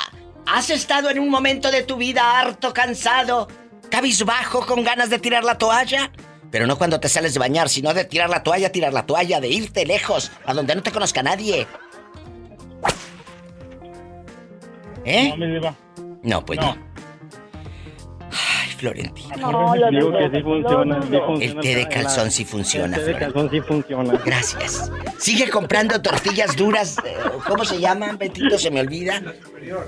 [0.46, 3.48] ¿Has estado en un momento de tu vida harto, cansado,
[3.90, 6.10] cabizbajo, con ganas de tirar la toalla?
[6.50, 9.40] Pero no cuando te sales de bañar, sino de tirar la toalla, tirar la toalla,
[9.40, 11.66] de irte lejos, a donde no te conozca nadie.
[15.04, 15.28] ¿Eh?
[15.30, 15.74] No, mi diva.
[16.22, 16.74] No, pues no.
[16.74, 16.87] No.
[18.78, 19.36] Florentino.
[19.36, 23.12] No, lo Digo que sí funciona, sí El té de calzón sí funciona, El té
[23.12, 23.32] de Florentino.
[23.34, 24.20] calzón sí funciona.
[24.24, 24.92] Gracias.
[25.18, 26.96] Sigue comprando tortillas duras.
[27.04, 28.58] eh, ¿Cómo se llaman, Betito?
[28.58, 29.20] Se me olvida.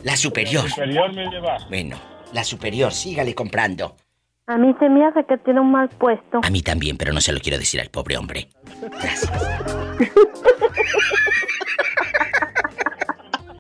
[0.03, 0.69] La superior.
[0.69, 1.57] Superior, mi diva.
[1.69, 1.99] Bueno,
[2.33, 3.97] la superior, sígale comprando.
[4.47, 6.41] A mí se me hace que tiene un mal puesto.
[6.43, 8.49] A mí también, pero no se lo quiero decir al pobre hombre.
[9.01, 9.31] Gracias.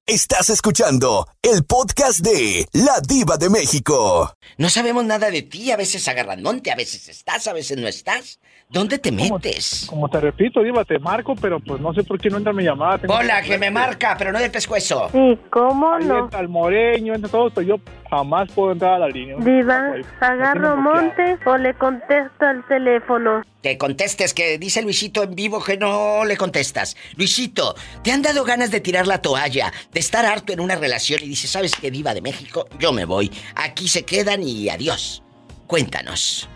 [0.07, 4.33] Estás escuchando el podcast de La Diva de México.
[4.59, 7.89] No sabemos nada de ti, a veces agarran monte, a veces estás, a veces no
[7.89, 8.39] estás.
[8.69, 9.87] ¿Dónde te metes?
[9.89, 12.63] Como te repito, diva, te marco, pero pues no sé por qué no entra mi
[12.63, 12.99] llamada.
[12.99, 15.09] Tengo- Hola, que me marca, pero no de pescuezo.
[15.11, 16.21] Sí, ¿cómo Ahí no?
[16.25, 17.77] entra el moreño, entra todo, pero yo
[18.09, 19.37] jamás puedo entrar a la línea.
[19.41, 23.43] Diva, ¿agarro monte o le contesto al teléfono?
[23.63, 26.97] Que contestes, que dice Luisito en vivo que no le contestas.
[27.17, 31.21] Luisito, ¿te han dado ganas de tirar la toalla, de estar harto en una relación
[31.23, 32.67] y dices, ¿sabes qué, Diva de México?
[32.79, 33.31] Yo me voy.
[33.55, 35.23] Aquí se quedan y adiós.
[35.67, 36.49] Cuéntanos.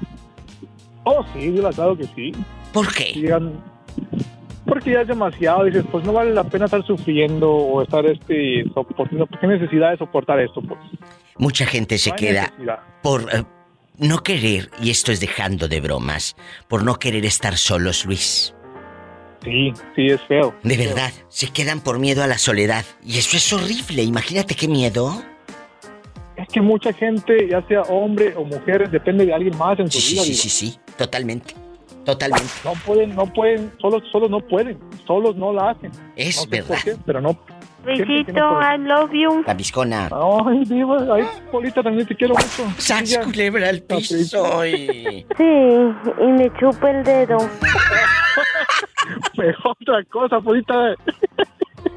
[1.04, 2.32] Oh, sí, claro que sí.
[2.72, 3.12] ¿Por qué?
[3.14, 3.62] Llegan-
[4.66, 8.64] Porque ya es demasiado, dices, pues no vale la pena estar sufriendo o estar este
[8.74, 10.62] soportando, ¿qué necesidad de soportar esto?
[10.62, 10.80] Pues
[11.36, 12.78] Mucha gente se No queda necesidad.
[13.02, 13.44] por eh,
[13.98, 16.34] no querer, y esto es dejando de bromas,
[16.68, 18.54] por no querer estar solos, Luis.
[19.44, 20.54] Sí, sí, es feo.
[20.62, 22.84] De verdad, se quedan por miedo a la soledad.
[23.04, 25.22] Y eso es horrible, imagínate qué miedo.
[26.36, 30.00] Es que mucha gente, ya sea hombre o mujer, depende de alguien más en su
[30.00, 30.22] Sí, vida.
[30.24, 30.42] sí, diva.
[30.42, 31.54] sí, sí, totalmente.
[32.04, 32.50] Totalmente.
[32.64, 35.90] No pueden, no pueden, solos, solos no pueden, solos no la hacen.
[36.16, 36.68] Es no sé verdad.
[36.68, 37.38] por qué, pero no.
[37.86, 38.32] Luisito.
[38.62, 39.42] I love you.
[39.46, 40.08] La viscona.
[40.10, 42.72] Ay, diva, ay, Polita, también te quiero mucho.
[42.78, 43.22] ¡Sas, Ya.
[43.22, 44.64] culebra al piso!
[44.66, 47.36] y- Sí, y me chupa el dedo.
[49.36, 50.94] Pero otra cosa, Polita.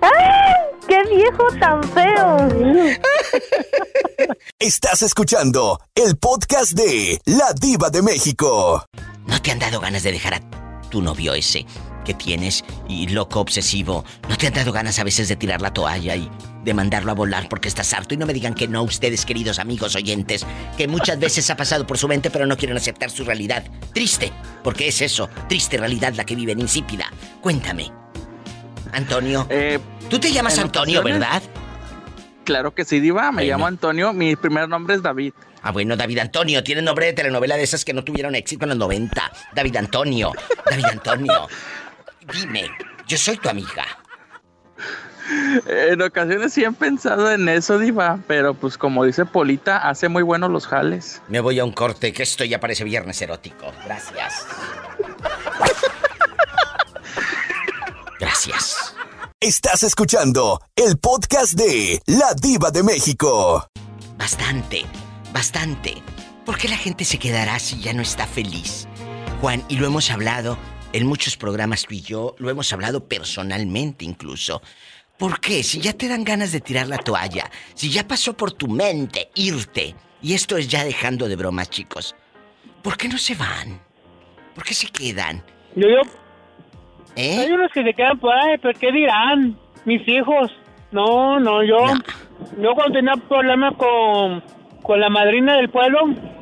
[0.02, 0.54] ¡Ay!
[0.88, 2.38] ¡Qué viejo tan feo!
[4.60, 8.86] Estás escuchando el podcast de La Diva de México.
[9.26, 10.42] ¿No te han dado ganas de dejar a
[10.90, 11.66] tu novio ese
[12.06, 14.06] que tienes y loco obsesivo?
[14.30, 16.30] ¿No te han dado ganas a veces de tirar la toalla y
[16.68, 18.14] de mandarlo a volar porque estás harto?
[18.14, 20.46] Y no me digan que no ustedes, queridos amigos oyentes,
[20.78, 23.64] que muchas veces ha pasado por su mente pero no quieren aceptar su realidad.
[23.94, 24.32] Triste,
[24.64, 27.12] porque es eso, triste realidad la que viven insípida.
[27.42, 27.92] Cuéntame.
[28.94, 31.42] Antonio, Eh, tú te llamas Antonio, ¿verdad?
[32.44, 33.32] claro que sí, Diva.
[33.32, 33.50] Me Bueno.
[33.54, 34.14] llamo Antonio.
[34.14, 35.34] Mi primer nombre es David.
[35.62, 38.70] Ah, bueno, David Antonio, tiene nombre de telenovela de esas que no tuvieron éxito en
[38.70, 39.30] los 90.
[39.54, 40.32] David Antonio,
[40.70, 41.48] David Antonio.
[42.34, 42.70] Dime,
[43.08, 43.86] yo soy tu amiga.
[45.68, 48.20] En ocasiones sí he pensado en eso, Diva.
[48.28, 51.22] Pero pues como dice Polita, hace muy buenos los jales.
[51.28, 53.72] Me voy a un corte, que esto ya parece viernes erótico.
[53.86, 54.46] Gracias.
[58.20, 58.96] Gracias.
[59.40, 63.68] Estás escuchando el podcast de La Diva de México.
[64.18, 64.84] Bastante,
[65.32, 66.02] bastante.
[66.46, 68.88] ¿Por qué la gente se quedará si ya no está feliz?
[69.42, 70.58] Juan, y lo hemos hablado
[70.94, 74.62] en muchos programas tú y yo, lo hemos hablado personalmente incluso.
[75.18, 75.64] ¿Por qué?
[75.64, 79.30] Si ya te dan ganas de tirar la toalla, si ya pasó por tu mente
[79.36, 82.16] irte, y esto es ya dejando de bromas, chicos,
[82.84, 83.80] ¿por qué no se van?
[84.54, 85.44] ¿Por qué se quedan?
[85.76, 86.02] Yo, yo,
[87.16, 87.38] ¿Eh?
[87.40, 89.58] hay unos que se quedan por ahí, pero ¿qué dirán?
[89.86, 90.52] Mis hijos.
[90.92, 92.02] No, no, yo, No.
[92.62, 94.44] yo cuando tenía problemas con,
[94.84, 96.00] con la madrina del pueblo,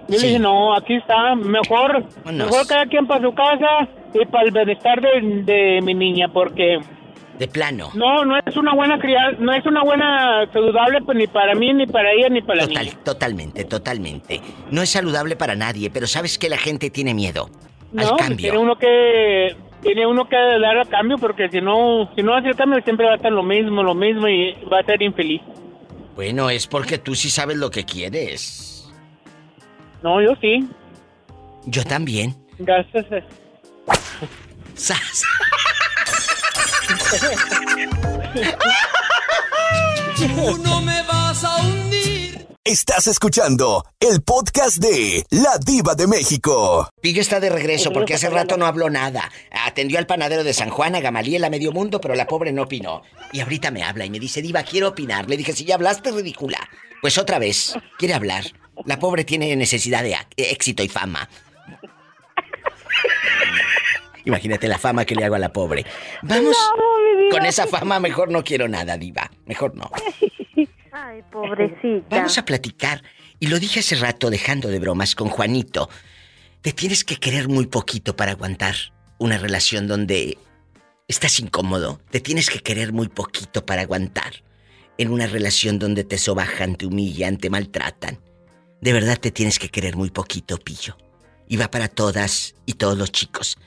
[0.07, 0.21] yo Sí.
[0.21, 2.47] le dije, no, aquí está, mejor, Vámonos.
[2.51, 6.79] mejor cada quien para su casa y para el bienestar de, de mi niña, porque
[7.39, 7.91] De plano.
[7.95, 11.73] no, no es una buena crianza, no es una buena saludable pues, ni para mí,
[11.73, 12.97] ni para ella, ni para la Total, niña.
[13.03, 14.41] totalmente, totalmente.
[14.71, 17.49] No es saludable para nadie, pero sabes que la gente tiene miedo
[17.91, 18.37] No, al pues, cambio.
[18.51, 22.47] tiene uno que tiene uno que dar a cambio porque si no si no hace
[22.47, 25.41] el cambio siempre va a estar lo mismo, lo mismo y va a ser infeliz.
[26.15, 28.89] Bueno, es porque tú sí sabes lo que quieres.
[30.01, 30.65] No, yo sí.
[31.65, 32.33] Yo también.
[32.59, 33.05] Gracias.
[36.85, 37.31] ¡Sas!
[40.63, 42.45] no me vas a hundir.
[42.63, 46.89] Estás escuchando el podcast de La Diva de México.
[47.01, 49.31] Pillo está de regreso porque hace rato no habló nada.
[49.51, 52.63] Atendió al panadero de San Juan, a Gamaliel, a medio mundo, pero la pobre no
[52.63, 53.01] opinó.
[53.31, 55.29] Y ahorita me habla y me dice, Diva, quiero opinar.
[55.29, 56.59] Le dije, si ya hablaste, ridícula.
[57.01, 58.45] Pues otra vez, quiere hablar.
[58.85, 61.29] La pobre tiene necesidad de éxito y fama.
[64.25, 65.85] Imagínate la fama que le hago a la pobre.
[66.23, 66.57] Vamos.
[67.31, 69.31] Con esa fama mejor no quiero nada, diva.
[69.45, 69.89] Mejor no.
[70.91, 72.15] Ay, pobrecita.
[72.15, 73.03] Vamos a platicar.
[73.39, 75.89] Y lo dije hace rato, dejando de bromas, con Juanito.
[76.61, 78.75] Te tienes que querer muy poquito para aguantar
[79.17, 80.37] una relación donde
[81.07, 81.99] estás incómodo.
[82.09, 84.43] Te tienes que querer muy poquito para aguantar
[84.97, 88.19] en una relación donde te sobajan, te humillan, te maltratan.
[88.81, 90.97] De verdad te tienes que querer muy poquito, pillo.
[91.47, 93.57] Y va para todas y todos los chicos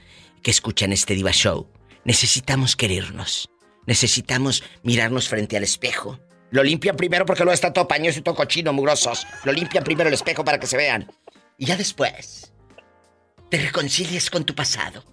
[0.42, 1.70] que escuchan este Diva Show.
[2.04, 3.48] Necesitamos querernos.
[3.86, 6.18] Necesitamos mirarnos frente al espejo.
[6.50, 9.26] Lo limpian primero porque luego está todo pañoso y todo cochino, mugrosos.
[9.44, 11.10] Lo limpian primero el espejo para que se vean.
[11.58, 12.52] Y ya después
[13.50, 15.04] te reconcilies con tu pasado.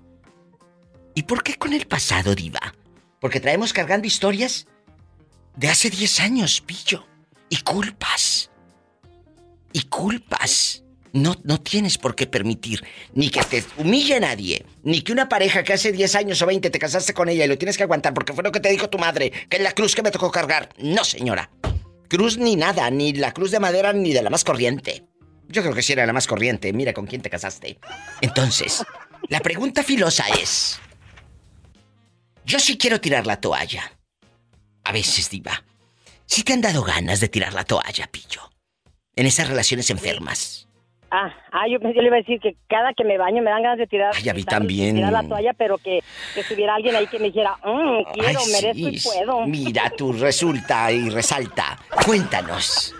[1.14, 2.76] ¿Y por qué con el pasado, Diva?
[3.20, 4.68] Porque traemos cargando historias
[5.56, 7.06] de hace 10 años, pillo.
[7.50, 8.52] Y culpas.
[9.72, 10.85] Y culpas.
[11.16, 15.64] No, no tienes por qué permitir ni que te humille nadie, ni que una pareja
[15.64, 18.14] que hace 10 años o 20 te casaste con ella y lo tienes que aguantar
[18.14, 20.30] porque fue lo que te dijo tu madre, que es la cruz que me tocó
[20.30, 20.68] cargar.
[20.78, 21.50] No, señora.
[22.10, 25.06] Cruz ni nada, ni la cruz de madera ni de la más corriente.
[25.48, 26.74] Yo creo que sí era la más corriente.
[26.74, 27.80] Mira con quién te casaste.
[28.20, 28.84] Entonces,
[29.30, 30.82] la pregunta filosa es...
[32.44, 33.90] Yo sí quiero tirar la toalla.
[34.84, 35.64] A veces, diva.
[36.26, 38.52] Si te han dado ganas de tirar la toalla, pillo.
[39.16, 40.65] En esas relaciones enfermas.
[41.18, 43.64] Ah, ah yo, yo le iba a decir que cada que me baño me dan
[43.64, 44.96] ganas de tirar, Ay, a mí de también.
[44.96, 46.02] tirar la toalla, pero que,
[46.34, 49.46] que estuviera alguien ahí que me dijera, "Mm, quiero, Ay, merezco y sí, puedo.
[49.48, 51.78] Mira, tú resulta y resalta.
[52.06, 52.94] Cuéntanos.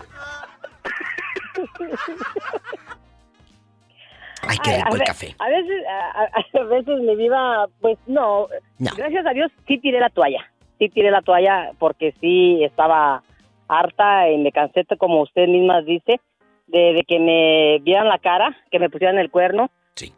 [4.48, 5.34] Ay, qué rico a el café.
[5.38, 8.46] A veces, a, a- veces mi vida, pues no.
[8.78, 8.90] No.
[8.96, 10.50] Gracias a Dios sí tiré la toalla.
[10.78, 13.22] Sí tiré la toalla porque sí estaba
[13.68, 16.20] harta y me cansé, como usted misma dice,
[16.66, 19.70] de, de que me vieran la cara, que me pusieran el cuerno,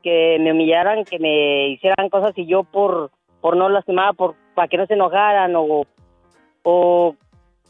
[0.03, 4.66] que me humillaran, que me hicieran cosas y yo por, por no lastimar, por, para
[4.68, 5.84] que no se enojaran o,
[6.64, 7.14] o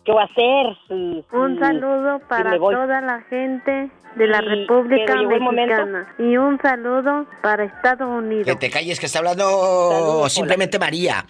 [0.05, 0.76] ¿qué voy a hacer?
[0.89, 6.14] Si- Un si- saludo para toda la gente de la Y- República Mexicana.
[6.18, 8.47] Y un saludo para Estados Unidos.
[8.47, 11.24] Que te calles que está hablando simplemente María.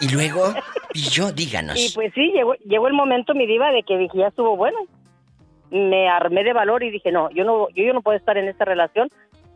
[0.00, 0.44] Y luego,
[0.94, 1.76] y yo, díganos.
[1.78, 4.78] Y pues sí, llegó, llegó el momento, mi diva, de que dije, ya estuvo bueno.
[5.72, 8.46] Me armé de valor y dije, no, yo no, yo, yo no puedo estar en
[8.46, 9.08] esta relación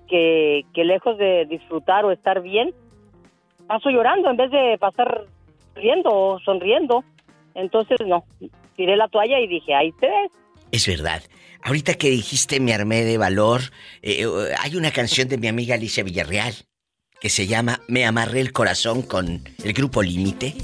[0.08, 2.74] que, que lejos de disfrutar o estar bien,
[3.66, 5.24] paso llorando en vez de pasar
[5.74, 7.04] riendo o sonriendo.
[7.54, 8.24] Entonces, no,
[8.76, 10.32] tiré la toalla y dije, ahí te ves.
[10.72, 11.22] Es verdad.
[11.62, 13.60] Ahorita que dijiste me armé de valor,
[14.02, 16.54] eh, eh, hay una canción de mi amiga Alicia Villarreal
[17.20, 20.54] que se llama Me amarré el corazón con el grupo Límite.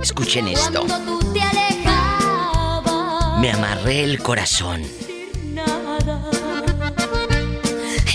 [0.00, 0.84] Escuchen esto.
[0.86, 1.40] Cuando tú te
[3.46, 4.82] Me amarré el corazón.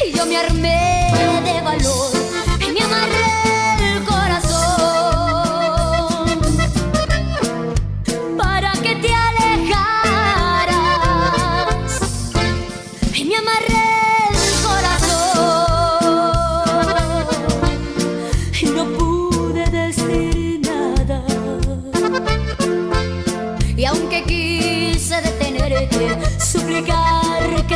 [0.05, 1.09] Y yo me armé
[1.45, 2.20] de valor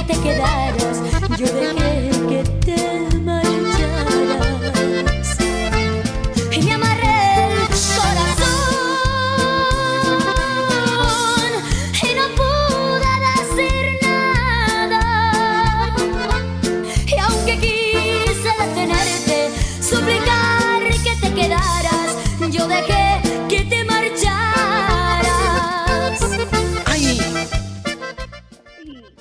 [0.07, 1.01] te quedaras,
[1.37, 1.84] yo dejé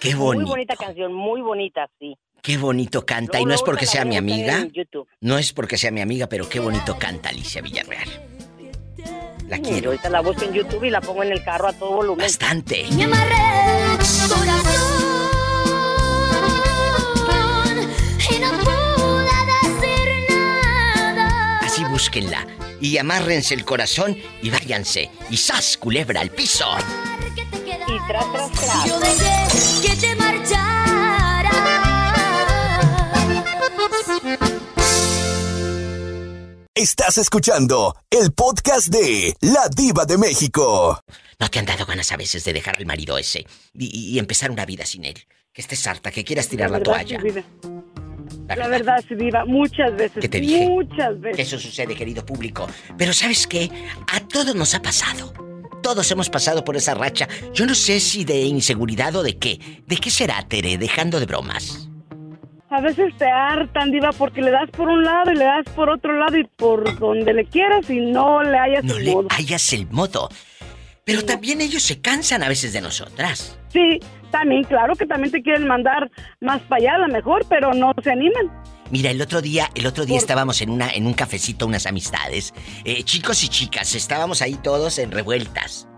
[0.04, 0.50] Qué Muy bonito.
[0.50, 2.14] bonita canción, muy bonita, sí.
[2.42, 3.40] Qué bonito canta.
[3.40, 4.68] Y no es porque sea mi amiga.
[5.22, 8.06] No es porque sea mi amiga, pero qué bonito canta Alicia Villarreal.
[9.48, 9.92] La Sí, quiero.
[9.92, 12.22] Ahorita la busco en YouTube y la pongo en el carro a todo volumen.
[12.22, 12.84] Bastante.
[12.94, 13.96] Me amarré el
[14.28, 15.08] corazón
[18.30, 19.32] y no pude
[19.80, 20.36] decir
[20.66, 21.58] nada.
[21.60, 22.46] Así búsquenla.
[22.78, 25.10] Y amárrense el corazón y váyanse.
[25.30, 25.78] Y ¡zas!
[25.78, 26.66] Culebra al piso.
[27.94, 28.84] Y tras, tras, tras.
[28.86, 31.54] Yo dejé que te marcharas.
[36.74, 41.00] Estás escuchando el podcast de La Diva de México.
[41.38, 44.50] ¿No te han dado ganas a veces de dejar al marido ese y, y empezar
[44.50, 45.22] una vida sin él?
[45.52, 47.20] Que estés harta, que quieras tirar la, verdad, toalla.
[47.20, 47.44] sí.
[48.48, 50.18] La verdad, sí, Diva, muchas veces.
[50.20, 50.66] ¿Qué te dije?
[50.66, 51.46] Muchas veces.
[51.46, 52.66] Eso sucede, querido público.
[52.98, 53.70] Pero ¿sabes qué?
[54.12, 55.32] A todos nos ha pasado.
[55.84, 57.28] Todos hemos pasado por esa racha.
[57.52, 59.60] Yo no sé si de inseguridad o de qué.
[59.86, 60.78] ¿De qué será, Tere?
[60.78, 61.90] Dejando de bromas.
[62.70, 65.90] A veces te hartan, diva, porque le das por un lado y le das por
[65.90, 69.28] otro lado y por donde le quieras y no le hayas No el le modo.
[69.30, 70.30] hayas el modo.
[71.04, 73.58] Pero también ellos se cansan a veces de nosotras.
[73.68, 76.10] Sí, también, claro que también te quieren mandar
[76.40, 78.50] más para allá, a lo mejor, pero no se animan.
[78.90, 82.52] Mira, el otro día, el otro día estábamos en una, en un cafecito, unas amistades,
[82.84, 85.88] eh, chicos y chicas, estábamos ahí todos en revueltas,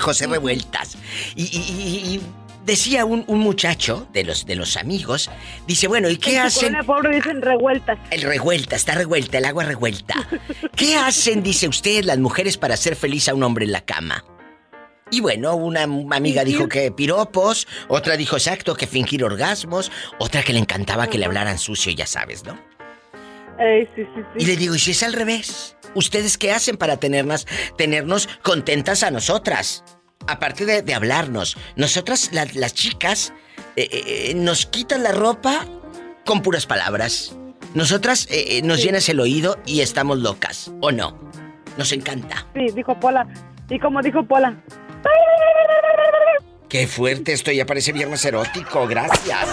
[0.00, 0.96] José Revueltas,
[1.34, 2.20] y, y- y- y
[2.64, 5.30] decía un, un muchacho de los de los amigos,
[5.66, 6.72] dice, bueno, ¿y qué En hacen?
[6.72, 7.98] colonia pobre dicen revueltas.
[8.10, 10.14] El revuelta, está revuelta, el agua revuelta.
[10.76, 14.24] ¿Qué hacen, dice usted, las mujeres para hacer feliz a un hombre en la cama?
[15.10, 20.52] Y bueno, una amiga dijo que piropos, otra dijo exacto que fingir orgasmos, otra que
[20.52, 22.58] le encantaba que le hablaran sucio, ya sabes, ¿no?
[23.60, 24.42] Eh, sí, sí, sí.
[24.42, 25.76] Y le digo, ¿y si es al revés?
[25.94, 27.46] ¿Ustedes qué hacen para tenernos,
[27.78, 29.84] tenernos contentas a nosotras?
[30.26, 33.32] Aparte de, de hablarnos, nosotras, la- las chicas,
[33.76, 35.64] eh, eh, nos quitan la ropa
[36.24, 37.36] con puras palabras.
[37.74, 41.16] Nosotras eh, eh, nos llenas el oído y estamos locas, ¿o no?
[41.78, 42.44] Nos encanta.
[42.54, 43.26] Sí, dijo Pola.
[43.70, 44.56] Y como dijo Pola,
[46.68, 49.48] Qué fuerte esto, ya parece viernes erótico, gracias.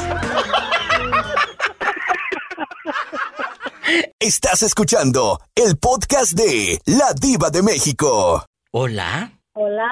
[4.19, 8.45] Estás escuchando el podcast de La Diva de México.
[8.71, 9.89] Hola, Hola.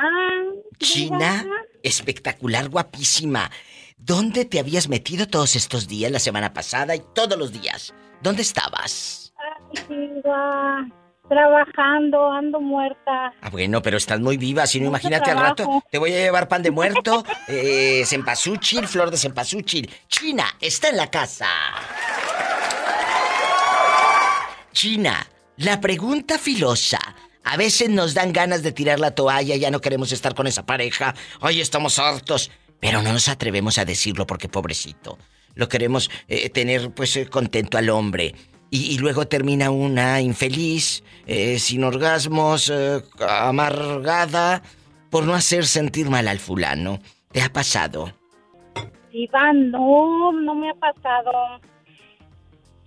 [0.80, 1.46] China,
[1.84, 3.52] espectacular, guapísima.
[3.98, 7.94] ¿Dónde te habías metido todos estos días, la semana pasada y todos los días?
[8.24, 9.34] ¿Dónde estabas?
[9.88, 10.88] Diva,
[11.32, 13.34] trabajando, ando muerta.
[13.40, 15.84] Ah, bueno, pero estás muy viva, si no, Mucho imagínate al rato.
[15.90, 19.90] Te voy a llevar pan de muerto, eh, cempasúchil, flor de cempasúchil.
[20.10, 21.48] China, está en la casa.
[24.74, 25.26] China,
[25.56, 27.00] la pregunta filosa.
[27.46, 30.66] A veces nos dan ganas de tirar la toalla, ya no queremos estar con esa
[30.66, 31.16] pareja.
[31.40, 32.52] Ay, estamos hartos.
[32.82, 35.18] Pero no nos atrevemos a decirlo porque pobrecito.
[35.54, 38.34] Lo queremos eh, tener pues eh, contento al hombre.
[38.72, 44.64] Y, y luego termina una infeliz, eh, sin orgasmos, eh, amargada,
[45.10, 47.00] por no hacer sentir mal al fulano.
[47.32, 48.14] ¿Te ha pasado?
[49.12, 51.32] Diva, no, no me ha pasado.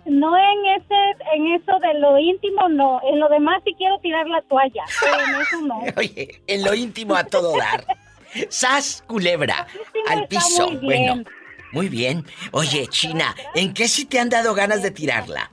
[0.07, 3.01] No en ese, en eso de lo íntimo, no.
[3.05, 5.81] En lo demás sí quiero tirar la toalla, pero en eso no.
[5.97, 7.87] Oye, en lo íntimo a todo dar.
[8.49, 9.67] ¡Sas, culebra!
[10.09, 10.71] Al piso.
[10.71, 10.81] muy.
[10.85, 11.25] Bueno,
[11.73, 12.25] muy bien.
[12.53, 15.51] Oye, China, ¿en qué sí te han dado ganas de tirarla?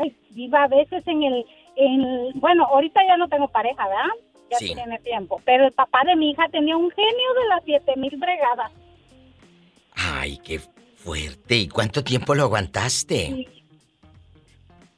[0.00, 1.44] Ay, Diva, a veces en el,
[1.76, 4.14] en, bueno, ahorita ya no tengo pareja, ¿verdad?
[4.50, 4.74] Ya Sí.
[4.74, 5.40] tiene tiempo.
[5.44, 8.70] Pero el papá de mi hija tenía un genio de las siete mil bregadas.
[9.94, 10.60] Ay, qué
[10.96, 11.56] fuerte.
[11.56, 13.46] ¿Y cuánto tiempo lo aguantaste?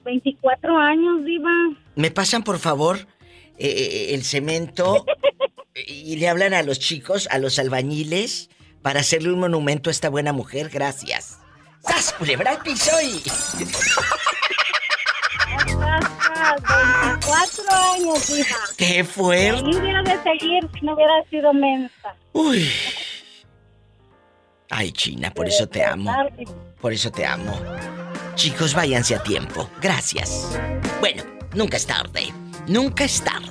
[0.05, 1.51] 24 años, Diva.
[1.95, 2.99] ¿Me pasan, por favor,
[3.59, 5.05] eh, eh, el cemento
[5.87, 8.51] y le hablan a los chicos, a los albañiles,
[8.83, 10.71] para hacerle un monumento a esta buena mujer?
[10.71, 11.41] Gracias.
[11.81, 13.23] ¡Sas, culebra al piso y...
[16.39, 17.65] 24
[17.95, 18.47] años, Diva.
[18.77, 19.71] ¡Qué fuerte!
[19.71, 22.15] Y hubiera de seguir si no hubiera sido mensa.
[22.33, 22.71] Uy.
[24.71, 26.15] Ay, China, por eso te amo.
[26.81, 27.59] Por eso te amo.
[28.35, 29.69] Chicos, váyanse a tiempo.
[29.81, 30.49] Gracias.
[31.01, 31.25] Bueno,
[31.55, 32.33] nunca es tarde.
[32.67, 33.49] Nunca es tarde.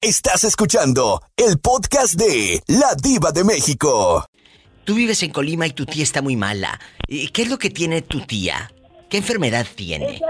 [0.00, 4.26] Estás escuchando el podcast de La Diva de México.
[4.84, 6.78] Tú vives en Colima y tu tía está muy mala.
[7.06, 8.70] ¿Y ¿Qué es lo que tiene tu tía?
[9.08, 10.20] ¿Qué enfermedad tiene?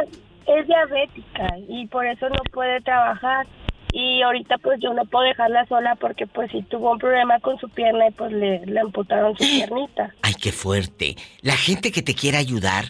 [0.47, 3.47] Es diabética y por eso no puede trabajar.
[3.93, 7.59] Y ahorita pues yo no puedo dejarla sola porque pues si tuvo un problema con
[7.59, 10.14] su pierna y pues le, le amputaron su piernita.
[10.22, 11.16] Ay, qué fuerte.
[11.43, 12.86] La gente que te quiera ayudar,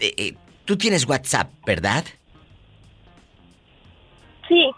[0.00, 0.34] eh, eh,
[0.64, 2.04] tú tienes WhatsApp, ¿verdad?
[4.48, 4.70] Sí.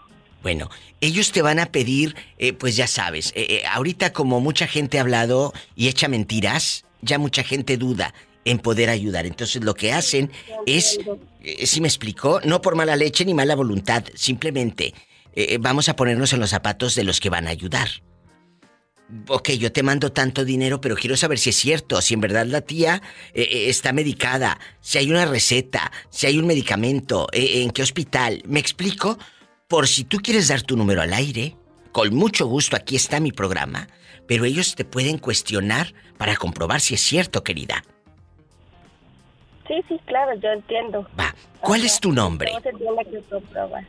[0.43, 0.69] Bueno,
[1.01, 4.97] ellos te van a pedir, eh, pues ya sabes, eh, eh, ahorita como mucha gente
[4.97, 8.13] ha hablado y echa mentiras, ya mucha gente duda
[8.45, 9.25] en poder ayudar.
[9.25, 10.31] Entonces lo que hacen
[10.65, 10.99] es,
[11.41, 14.93] eh, si me explicó, no por mala leche ni mala voluntad, simplemente
[15.35, 17.89] eh, vamos a ponernos en los zapatos de los que van a ayudar.
[19.27, 22.45] Ok, yo te mando tanto dinero, pero quiero saber si es cierto, si en verdad
[22.45, 23.01] la tía
[23.33, 27.83] eh, eh, está medicada, si hay una receta, si hay un medicamento, eh, en qué
[27.83, 28.41] hospital.
[28.47, 29.19] ¿Me explico?
[29.67, 31.55] Por si tú quieres dar tu número al aire,
[31.91, 33.87] con mucho gusto aquí está mi programa,
[34.27, 37.83] pero ellos te pueden cuestionar para comprobar si es cierto, querida.
[39.67, 41.07] Sí, sí, claro, yo entiendo.
[41.19, 42.51] Va, ¿cuál es tu nombre?
[42.51, 43.85] No se tiene que comprobar.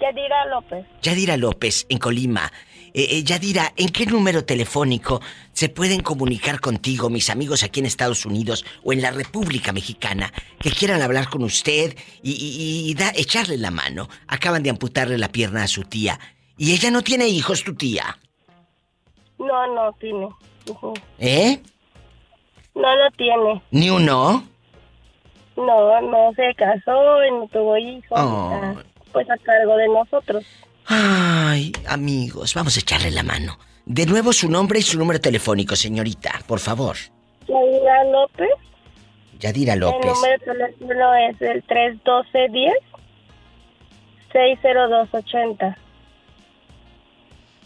[0.00, 0.86] Yadira López.
[1.02, 2.50] Yadira López, en Colima.
[2.94, 5.20] Eh, eh, Yadira, ¿en qué número telefónico
[5.52, 10.32] se pueden comunicar contigo mis amigos aquí en Estados Unidos o en la República Mexicana
[10.58, 14.08] que quieran hablar con usted y, y- y da- echarle la mano?
[14.26, 16.18] Acaban de amputarle la pierna a su tía.
[16.56, 18.18] Y ella no tiene hijos, tu tía.
[19.38, 20.28] No, no tiene.
[21.18, 21.60] ¿Eh?
[22.74, 23.62] No lo tiene.
[23.70, 24.46] ¿Ni uno?
[25.66, 28.52] No, no se casó, y no tuvo hijos, Oh.
[28.54, 30.44] está, pues a cargo de nosotros.
[30.86, 33.58] Ay, amigos, vamos a echarle la mano.
[33.86, 36.96] De nuevo su nombre y su número telefónico, señorita, por favor.
[37.48, 38.48] Yadira López,
[39.38, 40.12] Yadira el López.
[40.14, 42.72] número de teléfono es el 312-10
[44.32, 45.78] 60280.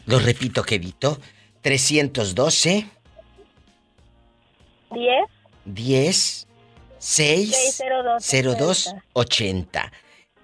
[0.07, 1.19] Lo repito, quedito.
[1.63, 2.87] 312
[4.93, 5.25] 10
[5.65, 6.44] 10
[7.05, 7.83] 6
[8.57, 9.93] 02 80.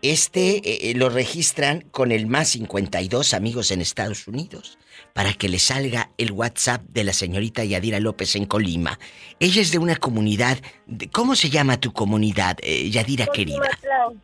[0.03, 4.79] Este eh, eh, lo registran con el más 52 amigos en Estados Unidos
[5.15, 8.99] para que le salga el WhatsApp de la señorita Yadira López en Colima.
[9.41, 10.59] Ella es de una comunidad.
[10.87, 13.57] de- ¿Cómo se llama tu comunidad, eh, Yadira querida?
[13.59, 14.23] Coquimatlán.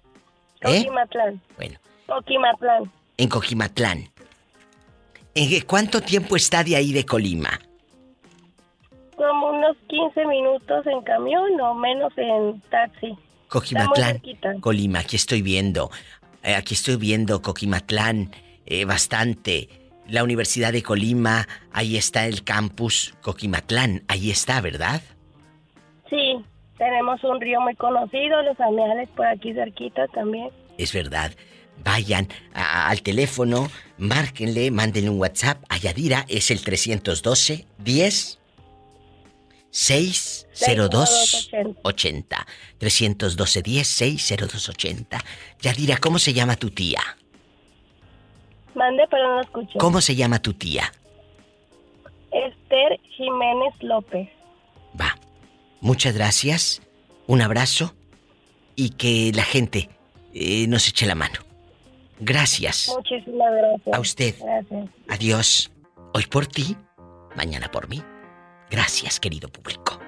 [0.60, 0.78] ¿Eh?
[0.84, 1.42] Coquimatlán.
[1.56, 1.78] Bueno.
[2.06, 2.92] Coquimatlán.
[3.16, 4.10] En Coquimatlán.
[5.34, 7.58] ¿En cuánto tiempo está de ahí de Colima?
[9.16, 13.16] Como unos 15 minutos en camión o menos en taxi.
[13.48, 14.20] Coquimatlán.
[14.60, 15.90] Colima, aquí estoy viendo.
[16.42, 18.30] Eh, aquí estoy viendo Coquimatlán
[18.66, 19.68] eh, bastante.
[20.08, 25.00] La Universidad de Colima, ahí está el campus Coquimatlán, ahí está, ¿verdad?
[26.08, 26.36] Sí,
[26.78, 30.50] tenemos un río muy conocido, los Ameales por aquí cerquita también.
[30.78, 31.32] Es verdad.
[31.82, 38.38] Vayan a- al teléfono, márquenle, mándenle un WhatsApp a Yadira, es el 312 10
[39.76, 41.50] 602
[41.82, 42.46] 80.
[42.78, 45.24] 312 10 602 80.
[45.60, 47.00] Yadira, ¿cómo se llama tu tía?
[48.74, 49.78] Mande, pero no escucho.
[49.78, 50.90] ¿Cómo se llama tu tía?
[52.32, 54.28] Esther Jiménez López.
[55.82, 56.80] Muchas gracias,
[57.26, 57.94] un abrazo
[58.76, 59.90] y que la gente
[60.32, 61.40] eh, nos eche la mano.
[62.18, 62.90] Gracias.
[62.96, 63.94] Muchísimas gracias.
[63.94, 64.34] A usted.
[64.40, 64.88] Gracias.
[65.08, 65.70] Adiós.
[66.14, 66.76] Hoy por ti,
[67.36, 68.02] mañana por mí.
[68.70, 70.00] Gracias, querido público.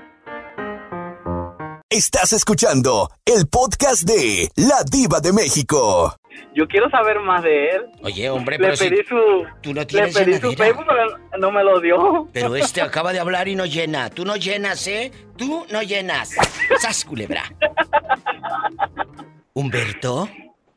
[1.90, 6.14] Estás escuchando el podcast de La Diva de México.
[6.54, 7.82] Yo quiero saber más de él.
[8.02, 10.52] Oye, hombre, Le pero si pedí su, tú no le tienes pedí su.
[10.52, 12.28] Facebook, pero no me lo dio.
[12.32, 14.10] Pero este acaba de hablar y no llena.
[14.10, 15.12] Tú no llenas, ¿eh?
[15.36, 16.34] Tú no llenas.
[16.78, 17.44] ¡Sas, culebra!
[19.54, 20.28] Humberto.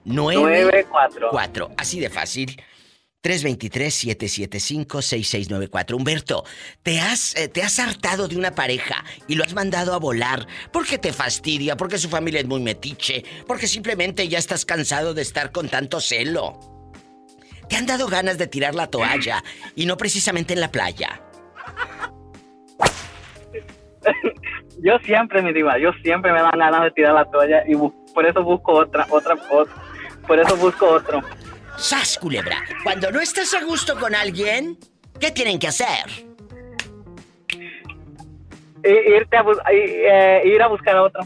[0.05, 1.72] 94.
[1.76, 2.61] Así de fácil.
[3.22, 5.94] 323-775-6694.
[5.94, 6.44] Humberto,
[6.84, 10.47] ¿te has, eh, ¿te has hartado de una pareja y lo has mandado a volar
[10.72, 15.22] porque te fastidia, porque su familia es muy metiche, porque simplemente ya estás cansado de
[15.22, 16.76] estar con tanto celo?
[17.69, 19.43] ¿Te han dado ganas de tirar la toalla
[19.75, 21.21] y no precisamente en la playa?
[24.83, 27.75] Yo siempre, mi diva, yo siempre me dan ganas de tirar la toalla y
[28.12, 29.69] por eso busco otra, otra, ot-
[30.27, 31.23] por eso busco otro.
[31.79, 32.59] ¡Sas, culebra!
[32.85, 34.79] Cuando no estás a gusto con alguien,
[35.19, 36.05] ¿qué tienen que hacer?
[38.85, 41.23] Irte a eh, ir a buscar otro.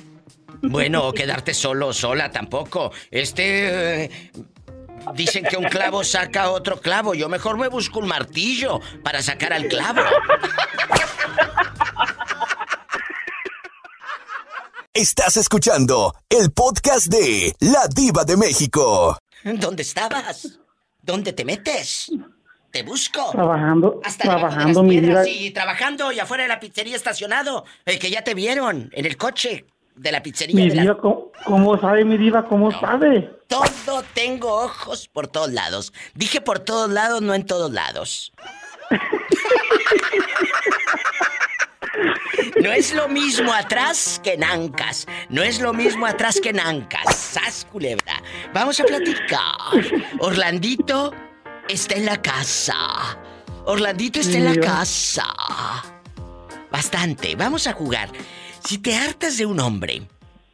[0.62, 2.93] Bueno, o quedarte solo sola tampoco.
[3.11, 4.05] Este...
[4.05, 4.11] eh,
[5.14, 7.14] dicen que un clavo saca otro clavo.
[7.14, 10.03] Yo mejor me busco un martillo para sacar al clavo.
[14.92, 19.16] Estás escuchando el podcast de La Diva de México.
[19.44, 20.59] ¿Dónde estabas?
[21.01, 22.11] ¿Dónde te metes?
[22.72, 23.30] Te busco.
[23.32, 25.36] Trabajando, Hasta trabajando, mi piedras vida.
[25.36, 27.64] y trabajando y afuera de la pizzería estacionado.
[27.86, 29.64] Eh, que ya te vieron en el coche
[30.01, 30.57] de la pizzería.
[30.57, 32.44] Mi de la- diva, ¿cómo, cómo sabe mi diva?
[32.46, 33.30] ¿Cómo sabe?
[33.48, 35.92] Todo tengo ojos por todos lados.
[36.14, 38.32] Dije por todos lados, no en todos lados.
[42.62, 45.07] No es lo mismo atrás que en ancas.
[45.28, 47.14] No es lo mismo atrás que en ancas.
[47.16, 48.22] ¡Sas, culebra!
[48.55, 49.40] Vamos a platicar.
[50.20, 51.12] Orlandito
[51.68, 52.76] está en la casa.
[53.64, 55.26] Orlandito está en la casa.
[56.70, 57.34] Bastante.
[57.34, 58.11] Vamos a jugar.
[58.64, 60.02] Si te hartas de un hombre,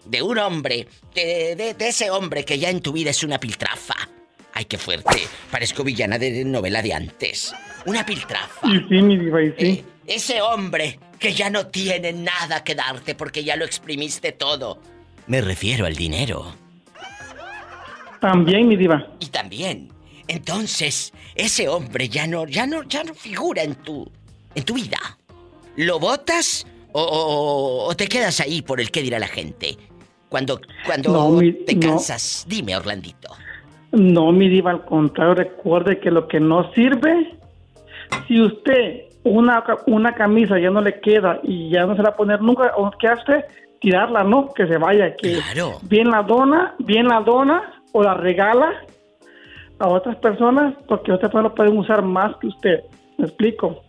[0.04, 3.38] de un hombre, de, de- de ese hombre que ya en tu vida es una
[3.38, 3.94] piltrafa.
[4.54, 5.26] Ay, qué fuerte.
[5.50, 7.52] Parezco villana de novela de antes.
[7.84, 8.66] Una piltrafa.
[8.68, 9.84] Y sí, mi diva, y sí.
[10.06, 14.80] ese hombre que ya no tiene nada que darte porque ya lo exprimiste todo.
[15.26, 16.54] Me refiero al dinero.
[18.20, 19.06] También, mi diva.
[19.20, 19.92] Y también.
[20.28, 24.10] Entonces, ese hombre ya no, ya no, ya no figura en tu,
[24.54, 24.98] en tu vida.
[25.76, 26.66] ¿Lo votas
[27.02, 29.76] o, o- o te quedas ahí por el qué dirá la gente?
[30.28, 31.80] Cuando, cuando No, mi- te no.
[31.80, 33.28] cansas, dime, Orlandito.
[33.92, 37.38] No, mi diva, al contrario, recuerde que lo que no sirve,
[38.26, 42.14] si usted una, una camisa ya no le queda y ya no se la va
[42.14, 43.44] a poner nunca, o que hace,
[43.80, 44.52] tirarla, ¿no?
[44.52, 45.40] Que se vaya, que
[45.82, 48.72] bien la dona, bien la dona o la regala
[49.78, 52.80] a otras personas porque otras personas lo pueden usar más que usted.
[53.18, 53.82] ¿Me explico?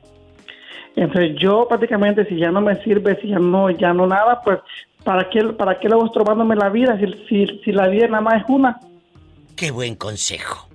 [0.98, 4.58] Entonces yo prácticamente si ya no me sirve, si ya no, ya no nada, pues
[5.04, 8.42] ¿para qué, para qué luego estrobándome la vida si, si, si la vida nada más
[8.42, 8.80] es una?
[9.56, 10.68] Qué buen consejo.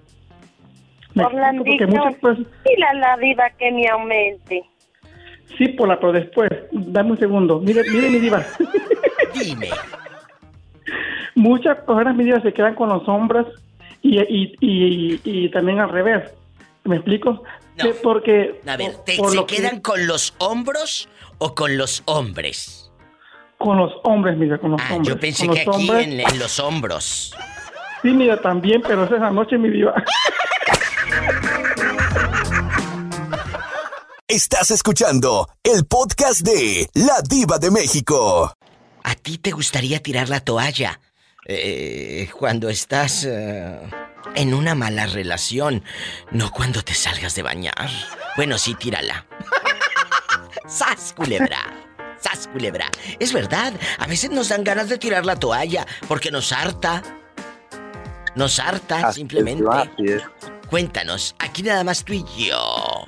[1.14, 4.62] Me Orlandito, muchas a la diva que me aumente.
[5.58, 7.58] Sí, Pola, pero después, dame un segundo.
[7.58, 8.46] Mire, mire mi diva.
[9.34, 9.70] Dime.
[11.34, 13.44] Muchas personas, mi diva, se quedan con los hombres
[14.02, 16.32] y, y, y, y también al revés.
[16.84, 17.42] ¿Me explico?
[17.76, 18.60] Que Porque...
[18.66, 21.08] A ver, ¿te, por ¿se lo que- quedan con los hombros
[21.38, 22.90] o con los hombres?
[23.58, 25.08] Con los hombres, mira, con los Ah, hombres.
[25.14, 27.34] yo pensé Con que los aquí hombres- en, en los hombros.
[28.02, 29.94] Sí, mira, también, pero es esa noche, mi diva.
[34.28, 38.52] Estás escuchando el podcast de La Diva de México.
[39.04, 40.98] ¿A ti te gustaría tirar la toalla
[41.46, 43.78] eh, cuando estás eh,
[44.34, 45.84] en una mala relación?
[46.30, 47.90] No cuando te salgas de bañar.
[48.36, 49.26] Bueno, sí, tírala.
[50.66, 51.58] ¡Sas, culebra!
[52.20, 52.88] ¡Sas, culebra!
[53.18, 57.02] Es verdad, a veces nos dan ganas de tirar la toalla porque nos harta.
[58.34, 59.64] Nos harta, simplemente.
[59.98, 60.22] Es.
[60.68, 63.04] Cuéntanos, aquí nada más tú y yo.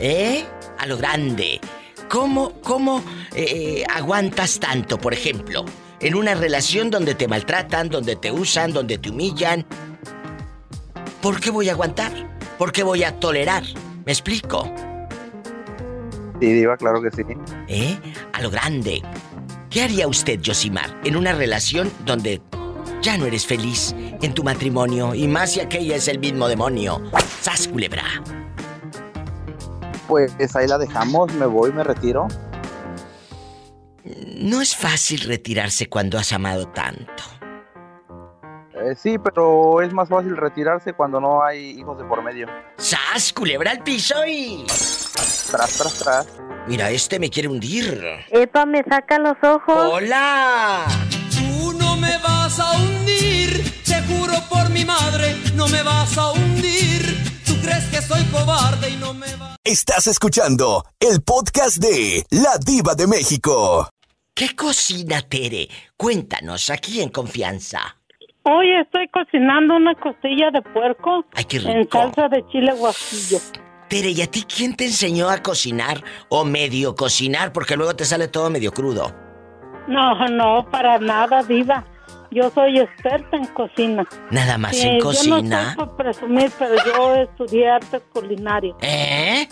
[0.00, 0.46] ¿Eh?
[0.78, 1.60] A lo grande.
[2.08, 5.66] ¿Cómo, cómo eh, aguantas tanto, por ejemplo,
[6.00, 9.66] en una relación donde te maltratan, donde te usan, donde te humillan?
[11.22, 12.12] ¿Por qué voy a aguantar?
[12.58, 13.64] ¿Por qué voy a tolerar?
[14.04, 14.72] ¿Me explico?
[16.40, 17.22] Sí, Diva, claro que sí.
[17.66, 17.98] ¿Eh?
[18.32, 19.02] A lo grande.
[19.68, 22.40] ¿Qué haría usted, Josimar, en una relación donde
[23.02, 27.02] ya no eres feliz en tu matrimonio y más si aquella es el mismo demonio?
[27.40, 28.04] ¡Sas, culebra!
[30.06, 32.28] Pues ahí la dejamos, me voy, me retiro.
[34.36, 37.37] No es fácil retirarse cuando has amado tanto.
[38.80, 42.46] Eh, sí, pero es más fácil retirarse cuando no hay hijos de por medio.
[42.76, 44.64] ¡Sas, culebra al piso y...
[45.50, 46.26] Tras, tras, tras.
[46.66, 48.00] Mira, este me quiere hundir.
[48.30, 49.76] Epa, me saca los ojos.
[49.92, 50.86] ¡Hola!
[51.30, 56.32] Tú no me vas a hundir, te juro por mi madre, no me vas a
[56.32, 57.42] hundir.
[57.46, 62.58] Tú crees que soy cobarde y no me vas Estás escuchando el podcast de La
[62.58, 63.88] Diva de México.
[64.34, 65.68] ¿Qué cocina, Tere?
[65.96, 67.97] Cuéntanos, aquí en confianza.
[68.44, 71.98] Hoy estoy cocinando una costilla de puerco Ay, qué en rico.
[71.98, 73.38] salsa de chile guajillo.
[73.88, 77.52] Tere, ¿y a ti quién te enseñó a cocinar o medio cocinar?
[77.52, 79.12] Porque luego te sale todo medio crudo.
[79.86, 81.84] No, no, para nada, diva.
[82.30, 84.06] Yo soy experta en cocina.
[84.30, 85.74] Nada más Sí, en Yo no cocina.
[85.74, 88.76] soy por presumir, pero yo estudié artes culinarias.
[88.82, 89.48] ¿Eh?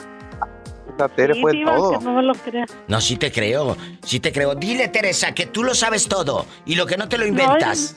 [1.14, 1.98] Tere Sí, fue diva, todo.
[1.98, 2.74] que no me lo creas.
[2.88, 4.54] No, sí te creo, sí te creo.
[4.54, 7.96] Dile, Teresa, que tú lo sabes todo y lo que no te lo inventas.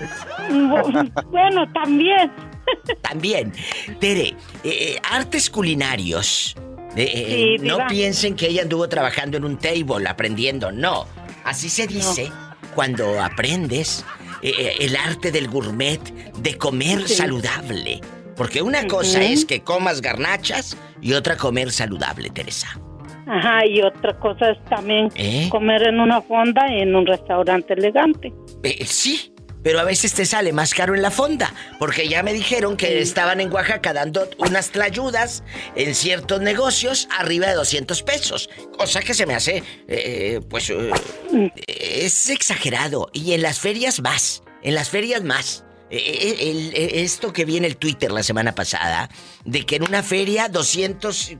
[1.30, 2.30] Bueno, también.
[3.02, 3.52] También.
[3.98, 4.34] Tere, eh,
[4.64, 6.54] eh, artes culinarios.
[6.96, 10.70] Eh, Sí, no piensen que ella anduvo trabajando en un table aprendiendo.
[10.72, 11.06] No.
[11.44, 12.30] Así se dice
[12.74, 14.04] cuando aprendes
[14.42, 16.00] eh, el arte del gourmet
[16.38, 17.14] de comer Sí.
[17.14, 18.00] saludable.
[18.36, 22.68] Porque una cosa es que comas garnachas y otra comer saludable, Teresa.
[23.26, 25.48] Ajá, y otra cosa es también ¿Eh?
[25.50, 28.32] comer en una fonda y en un restaurante elegante.
[28.62, 29.32] Eh, sí,
[29.62, 33.00] pero a veces te sale más caro en la fonda, porque ya me dijeron que
[33.00, 35.42] estaban en Oaxaca dando unas tlayudas
[35.76, 40.90] en ciertos negocios arriba de 200 pesos, cosa que se me hace, eh, pues, eh,
[41.66, 43.10] es exagerado.
[43.12, 45.64] Y en las ferias más, en las ferias más.
[45.90, 49.08] Eh, eh, el- eh, esto que vi en el Twitter la semana pasada,
[49.46, 51.32] de que en una feria 200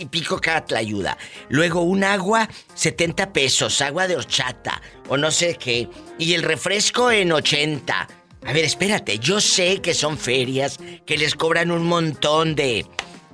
[0.00, 1.16] y pico cada tlayuda.
[1.48, 5.88] Luego un agua, 70 pesos, agua de horchata o no sé qué.
[6.18, 8.08] Y el refresco en 80.
[8.46, 12.86] A ver, espérate, yo sé que son ferias que les cobran un montón de,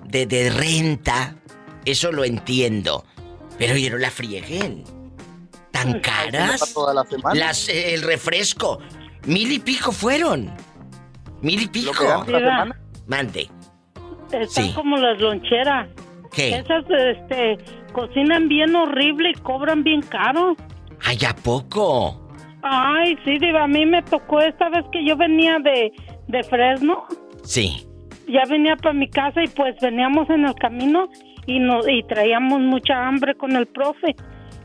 [0.04, 1.36] de, de renta.
[1.84, 3.04] Eso lo entiendo.
[3.58, 4.82] Pero oye, no la frieguen.
[5.70, 6.72] ¿Tan caras?
[6.74, 7.34] Toda la semana.
[7.38, 8.80] Las, eh, el refresco.
[9.26, 10.52] Mil y pico fueron.
[11.42, 11.92] Mil y pico.
[11.92, 12.80] que ganas la semana.
[13.06, 13.48] Mande.
[14.32, 14.72] Están Sí.
[14.74, 15.88] como las loncheras.
[16.36, 16.50] ¿Qué?
[16.50, 17.56] Esas, este,
[17.94, 20.54] cocinan bien horrible y cobran bien caro.
[21.02, 22.28] Ay, ¿a poco?
[22.62, 25.90] Ay, sí, diva, a mí me tocó esta vez que yo venía de,
[26.28, 27.04] de Fresno.
[27.42, 27.86] Sí.
[28.28, 31.08] Ya venía para mi casa y pues veníamos en el camino
[31.46, 34.14] y, no, y traíamos mucha hambre con el profe.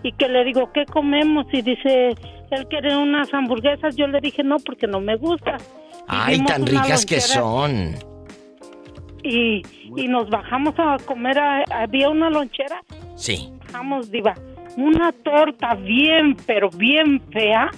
[0.03, 1.45] Y que le digo, ¿qué comemos?
[1.53, 2.09] Y dice,
[2.49, 3.95] él quiere unas hamburguesas.
[3.95, 5.55] Yo le dije, no, porque no me gusta.
[6.07, 7.95] Ay, tan ricas que son.
[9.23, 9.61] Y,
[9.95, 12.81] y nos bajamos a comer, a- había una lonchera,
[13.15, 13.51] Sí.
[13.65, 14.33] bajamos, diva,
[14.77, 17.69] una torta bien, pero bien fea.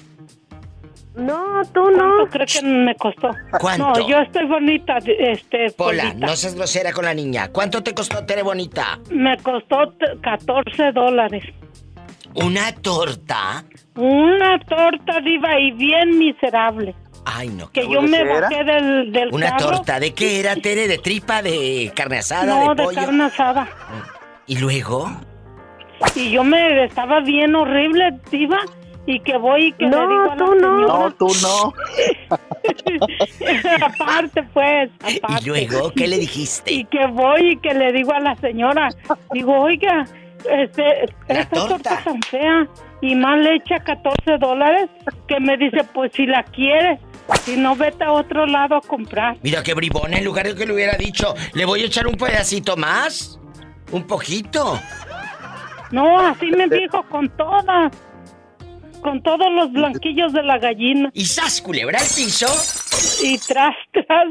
[1.16, 1.98] No, tú no.
[2.18, 3.30] ¿Cuánto cree que me costó?
[3.60, 3.88] ¿Cuánto?
[4.00, 6.26] No, yo estoy bonita, este, Pola, Polita.
[6.28, 7.50] no seas grosera con la niña.
[7.52, 8.98] ¿Cuánto te costó, Tere Bonita?
[9.12, 11.44] Me costó t- 14 dólares.
[12.34, 13.64] ¿Una torta?
[13.96, 16.96] Una torta, diva, y bien miserable.
[17.26, 17.72] Ay, no.
[17.72, 19.72] Que yo me bajé del, del ¿Una carro.
[19.78, 20.00] torta?
[20.00, 20.88] ¿De qué era, Tere?
[20.88, 21.42] ¿De tripa?
[21.42, 22.46] ¿De carne asada?
[22.46, 22.96] No, ¿De de pollo?
[23.02, 23.68] carne asada.
[24.48, 25.10] ¿Y luego?
[26.16, 28.60] Y yo me estaba bien horrible, diva,
[29.06, 30.60] y que voy y que No, le digo a la tú no.
[30.60, 30.88] señora...
[30.88, 31.74] No, tú no.
[33.86, 35.44] aparte, pues, aparte.
[35.44, 36.74] ¿Y luego qué le dijiste?
[36.74, 38.90] Y que voy y que le digo a la señora,
[39.34, 40.06] digo, oiga,
[40.50, 42.68] este, esta torta tan fea
[43.02, 44.90] y más le echa 14 dólares,
[45.28, 47.00] que me dice, pues si la quieres,
[47.44, 49.38] si no vete a otro lado a comprar.
[49.42, 52.16] Mira qué bribón, en lugar de que le hubiera dicho, ¿le voy a echar un
[52.16, 53.40] pedacito más?
[53.92, 54.80] ¿Un poquito?
[55.92, 57.92] No, así me dijo con todas,
[59.02, 61.12] con todos los blanquillos de la gallina.
[61.14, 62.48] ¿Y sas, culebra al piso?
[63.22, 64.28] Y tras, tras.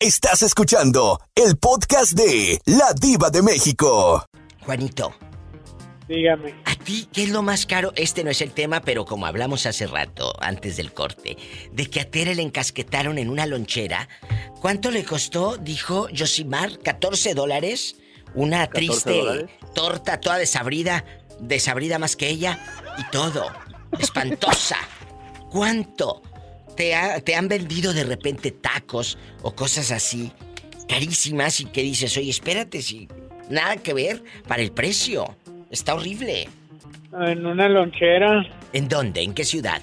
[0.00, 4.24] Estás escuchando el podcast de La Diva de México.
[4.64, 5.12] Juanito,
[6.08, 6.54] Dígame.
[6.64, 7.92] ¿a ti qué es lo más caro?
[7.96, 11.36] Este no es el tema, pero como hablamos hace rato, antes del corte,
[11.70, 14.08] de que a Tere le encasquetaron en una lonchera.
[14.60, 15.58] ¿Cuánto le costó?
[15.58, 17.96] Dijo Josimar, ¿14 dólares?
[18.34, 19.50] Una 14 triste dólares.
[19.74, 21.04] torta toda desabrida,
[21.40, 22.58] desabrida más que ella
[22.98, 23.46] y todo.
[23.98, 24.78] Espantosa.
[25.50, 26.22] ¿Cuánto
[26.76, 30.32] te, ha- te han vendido de repente tacos o cosas así
[30.88, 33.08] carísimas y que dices, oye, espérate, si
[33.50, 35.36] nada que ver para el precio?
[35.70, 36.48] Está horrible.
[37.12, 38.44] En una lonchera.
[38.72, 39.22] ¿En dónde?
[39.22, 39.80] ¿En qué ciudad?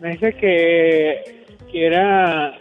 [0.00, 2.56] Me dice que, que era.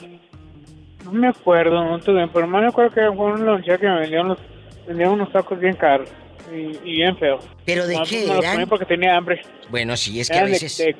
[1.03, 3.99] No me acuerdo, no te pero más me acuerdo que fue una lonchera que me
[4.01, 4.39] vendían unos,
[4.87, 6.09] vendían unos tacos bien caros
[6.53, 7.47] y, y bien feos.
[7.65, 8.53] ¿Pero de No, qué los eran?
[8.55, 9.41] comí porque tenía hambre.
[9.69, 10.77] Bueno, sí, es que a Eran veces...
[10.77, 10.95] de-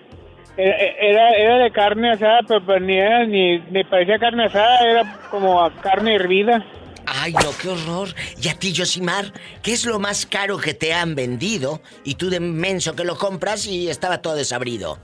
[0.60, 4.80] era, era, era de carne asada, pero, pues ni, era, ni, ni parecía carne asada,
[4.90, 6.66] era como carne hervida.
[7.10, 8.14] Ay, no, qué horror.
[8.42, 9.32] Y a ti, Josimar,
[9.64, 11.82] ¿qué es lo más caro que te han vendido?
[12.04, 15.00] Y tú de menso que lo compras y estaba todo desabrido.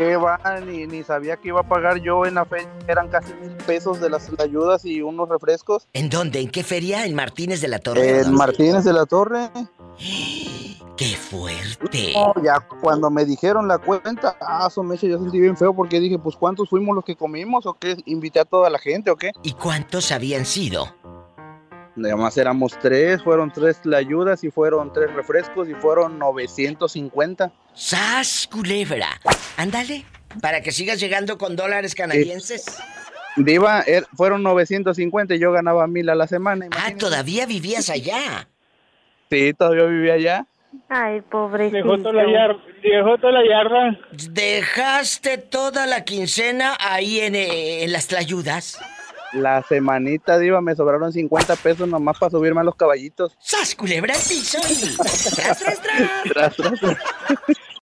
[0.00, 0.40] ¿Qué va?
[0.64, 2.70] Ni, ni sabía que iba a pagar yo en la feria.
[2.88, 5.86] Eran casi mil pesos de las ayudas y unos refrescos.
[5.92, 6.40] ¿En dónde?
[6.40, 7.04] ¿En qué feria?
[7.04, 8.20] ¿En Martínez de la Torre?
[8.20, 9.50] En Martínez de la Torre.
[10.96, 12.14] ¡Qué fuerte!
[12.14, 16.00] No, ya cuando me dijeron la cuenta, ah, su mecha, yo sentí bien feo porque
[16.00, 17.98] dije, pues ¿cuántos fuimos los que comimos o qué?
[18.06, 19.32] ¿Invité a toda la gente o qué?
[19.42, 20.94] ¿Y cuántos habían sido?
[21.96, 27.52] Además éramos tres, fueron tres ayudas y fueron tres refrescos y fueron 950.
[27.74, 29.08] ¡Sas, culebra!
[29.56, 30.04] Ándale,
[30.40, 32.78] para que sigas llegando con dólares canadienses.
[33.36, 36.66] Diva, er- fueron 950 y yo ganaba mil a la semana.
[36.76, 38.48] Ah, todavía vivías allá.
[39.30, 40.46] Sí, todavía vivía allá.
[40.88, 41.76] Ay, pobrecito.
[41.76, 43.98] Dejó toda la, yar- dejó toda la yarda.
[44.30, 48.78] ¿Dejaste toda la quincena ahí en, eh, en las tlayudas?
[49.32, 53.36] La semanita, Diva, me sobraron 50 pesos nomás para subirme a los caballitos.
[53.40, 54.58] ¡Sas, culebra al piso!
[54.68, 55.80] y ¡Tras, tras, tras!
[56.24, 56.98] Tras, tras, tras.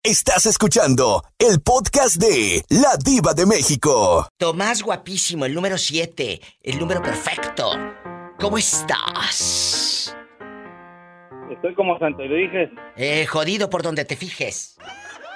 [0.03, 4.28] Estás escuchando el podcast de La Diva de México.
[4.38, 7.70] Tomás guapísimo, el número 7, el número perfecto.
[8.38, 10.16] ¿Cómo estás?
[11.51, 12.70] Estoy como Santo dije.
[12.97, 14.76] Eh, jodido por donde te fijes.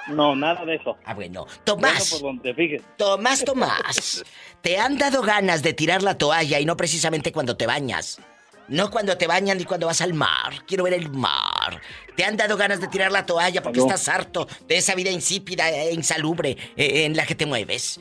[0.07, 0.97] No, nada de eso.
[1.05, 1.45] Ah, bueno.
[1.63, 2.81] Tomás, por donde te fijes.
[2.97, 4.23] Tomás, Tomás.
[4.61, 8.19] ¿Te han dado ganas de tirar la toalla y no precisamente cuando te bañas?
[8.67, 10.63] No cuando te bañan ni cuando vas al mar.
[10.65, 11.81] Quiero ver el mar.
[12.15, 13.85] ¿Te han dado ganas de tirar la toalla porque No.
[13.85, 17.99] estás harto de esa vida insípida e insalubre eh, en la que te mueves?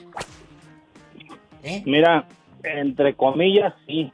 [1.63, 1.83] ¿Eh?
[1.87, 2.27] Mira,
[2.63, 4.13] entre comillas, sí.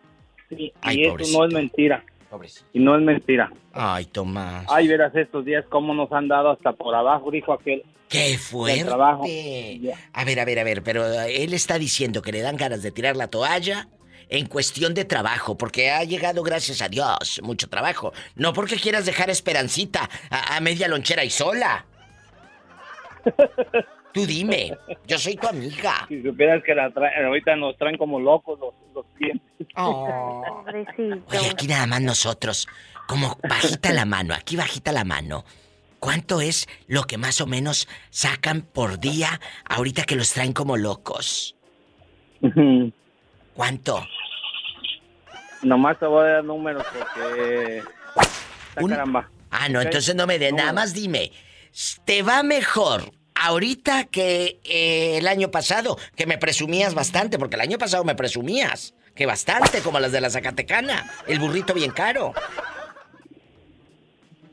[0.48, 0.72] sí.
[0.80, 2.04] Ay, y eso no es mentira.
[2.30, 2.66] Pobrecito.
[2.72, 3.50] Y no es mentira.
[3.72, 4.66] Ay, Tomás.
[4.68, 7.84] Ay, verás estos días cómo nos han dado hasta por abajo, dijo aquel.
[8.08, 8.84] ¡Qué fuerte!
[8.84, 9.24] trabajo.
[9.24, 12.82] A ver, a ver, a ver, pero eh, él está diciendo que le dan ganas
[12.82, 13.88] de tirar la toalla
[14.28, 18.12] en cuestión de trabajo, porque ha llegado, gracias a Dios, mucho trabajo.
[18.34, 21.86] No porque quieras dejar Esperancita a, a media lonchera y sola.
[24.16, 24.72] Tú dime,
[25.06, 26.06] yo soy tu amiga.
[26.08, 29.46] Si supieras que la traen, ahorita nos traen como locos los, los clientes.
[29.76, 30.64] Oh.
[31.28, 32.66] Oye, aquí nada más nosotros,
[33.06, 35.44] como bajita la mano, aquí bajita la mano.
[35.98, 39.38] ¿Cuánto es lo que más o menos sacan por día
[39.68, 41.54] ahorita que los traen como locos?
[43.52, 44.02] ¿Cuánto?
[45.60, 47.82] Nomás te voy a dar números porque...
[48.70, 49.28] Está Un- caramba.
[49.50, 51.32] Ah, no, entonces no me dé, nada más dime.
[52.06, 55.98] ¿Te va mejor ahorita que eh, el año pasado?
[56.16, 58.94] Que me presumías bastante, porque el año pasado me presumías.
[59.14, 61.10] Que bastante, como las de la Zacatecana.
[61.26, 62.34] El burrito bien caro.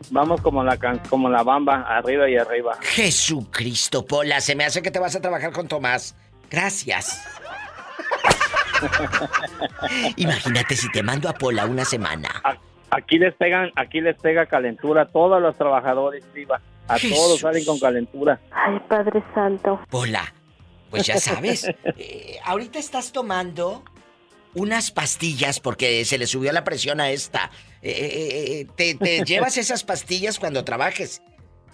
[0.09, 2.77] Vamos como la, can- como la bamba, arriba y arriba.
[2.81, 6.15] Jesucristo, Pola, se me hace que te vas a trabajar con Tomás.
[6.49, 7.21] Gracias.
[10.17, 12.29] Imagínate si te mando a Pola una semana.
[12.95, 16.61] Aquí les pegan, aquí les pega calentura a todos los trabajadores, Diva.
[16.87, 17.17] A Jesús.
[17.17, 18.39] todos salen con calentura.
[18.51, 19.79] Ay, Padre Santo.
[19.89, 20.33] Pola,
[20.89, 21.63] pues ya sabes.
[21.97, 23.83] eh, ahorita estás tomando
[24.55, 27.49] unas pastillas porque se le subió la presión a esta.
[27.81, 31.21] Eh, eh, eh, te, te llevas esas pastillas cuando trabajes.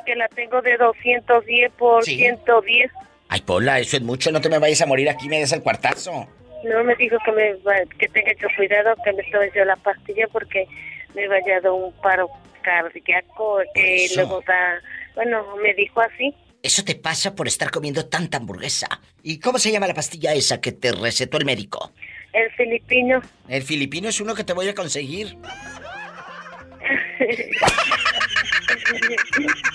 [0.05, 2.15] Que la tengo de 210 por Sí.
[2.17, 2.91] 110.
[3.29, 4.31] Ay, Pola, eso es mucho.
[4.31, 6.27] No te me vayas a morir aquí, me des el cuartazo.
[6.63, 9.75] No me dijo que me va- que tenga yo cuidado que me tome yo la
[9.77, 10.67] pastilla porque
[11.15, 12.29] me vaya a dar un paro
[12.61, 14.15] cardíaco que Eso.
[14.21, 14.79] luego da,
[15.15, 16.35] bueno, me dijo así.
[16.61, 18.87] Eso te pasa por estar comiendo tanta hamburguesa.
[19.23, 21.93] ¿Y cómo se llama la pastilla esa que te recetó el médico?
[22.33, 23.21] El filipino.
[23.47, 25.37] El filipino es uno que te voy a conseguir.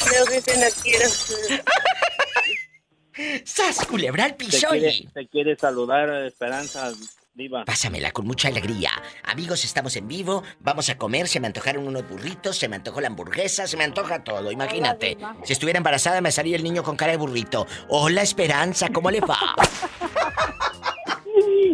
[0.04, 1.08] Creo que se no quiero.
[3.44, 6.92] ¡Sas, culebra al Te quiere, te quiere saludar, Esperanza,
[7.34, 7.64] Diva.
[7.64, 8.90] Pásamela con mucha alegría.
[9.24, 13.00] Amigos, estamos en vivo, vamos a comer, se me antojaron unos burritos, se me antojó
[13.00, 15.18] la hamburguesa, se me antoja todo, imagínate.
[15.42, 17.66] Si estuviera embarazada me salía el niño con cara de burrito.
[17.88, 19.38] Hola Esperanza, ¿cómo le va?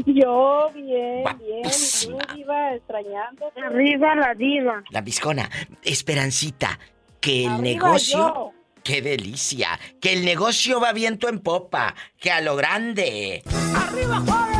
[0.06, 1.58] Yo, bien, bien.
[1.58, 2.18] ¿Y Guapísima.
[2.24, 3.52] tú, Diva, extrañando?
[3.62, 4.82] Arriba la diva.
[4.90, 5.48] La viscona.
[5.82, 6.78] Esperancita,
[7.20, 8.18] que el Arriba negocio...
[8.18, 8.52] yo.
[8.82, 9.78] ¡Qué delicia!
[10.00, 13.42] Que el negocio va viento en popa, que a lo grande.
[13.76, 14.59] ¡Arriba, joven!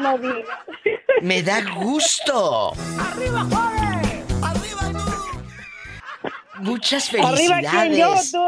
[0.00, 0.02] tú!
[0.02, 0.58] No, no digas.
[1.22, 2.72] Me da gusto.
[2.98, 4.24] ¡Arriba, joven!
[4.42, 4.80] ¡Arriba
[6.60, 8.32] Muchas ¡Arriba quién yo, felicidades.
[8.32, 8.38] tú!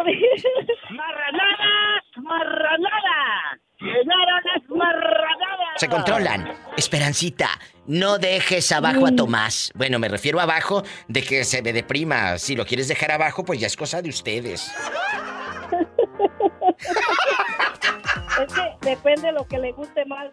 [0.95, 2.05] ¡Marranadas!
[2.17, 3.61] ¡Marranadas!
[3.81, 5.73] ¡Llegaron las marranadas!
[5.77, 6.53] Se controlan.
[6.77, 7.49] Esperancita,
[7.87, 9.17] no dejes abajo a Mm.
[9.17, 9.73] Tomás.
[9.75, 12.39] Bueno, me refiero abajo de que se me deprima.
[12.39, 14.71] Si lo quieres dejar abajo, pues ya es cosa de ustedes.
[18.43, 20.27] Es que depende de lo que le guste más.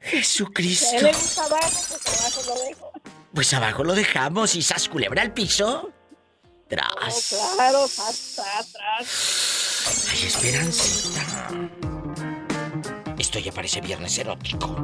[0.00, 0.96] Jesucristo.
[1.00, 2.92] pues abajo lo dejo.
[3.34, 5.90] Pues abajo lo dejamos y sas culebra al piso.
[6.68, 7.34] Tras.
[7.54, 10.06] Claro, atrás, atrás.
[10.10, 11.48] Ay, Esperancita.
[13.18, 14.82] Esto ya parece viernes erótico.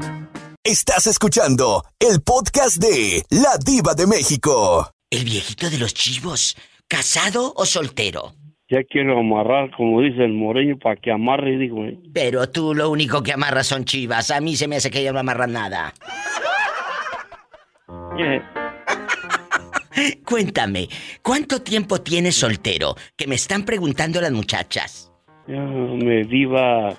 [0.64, 4.90] Estás escuchando el podcast de La Diva de México.
[5.10, 6.56] El viejito de los chivos,
[6.88, 8.34] ¿casado o soltero?
[8.72, 11.84] Ya quiero amarrar, como dice el moreño, para que amarre, digo.
[11.84, 11.98] eh.
[12.14, 14.30] Pero tú lo único que amarras son chivas.
[14.30, 15.92] A mí se me hace que ya no amarran nada.
[20.24, 20.88] Cuéntame,
[21.20, 22.94] ¿cuánto tiempo tienes soltero?
[23.14, 25.12] Que me están preguntando las muchachas.
[25.46, 26.96] ya me diva.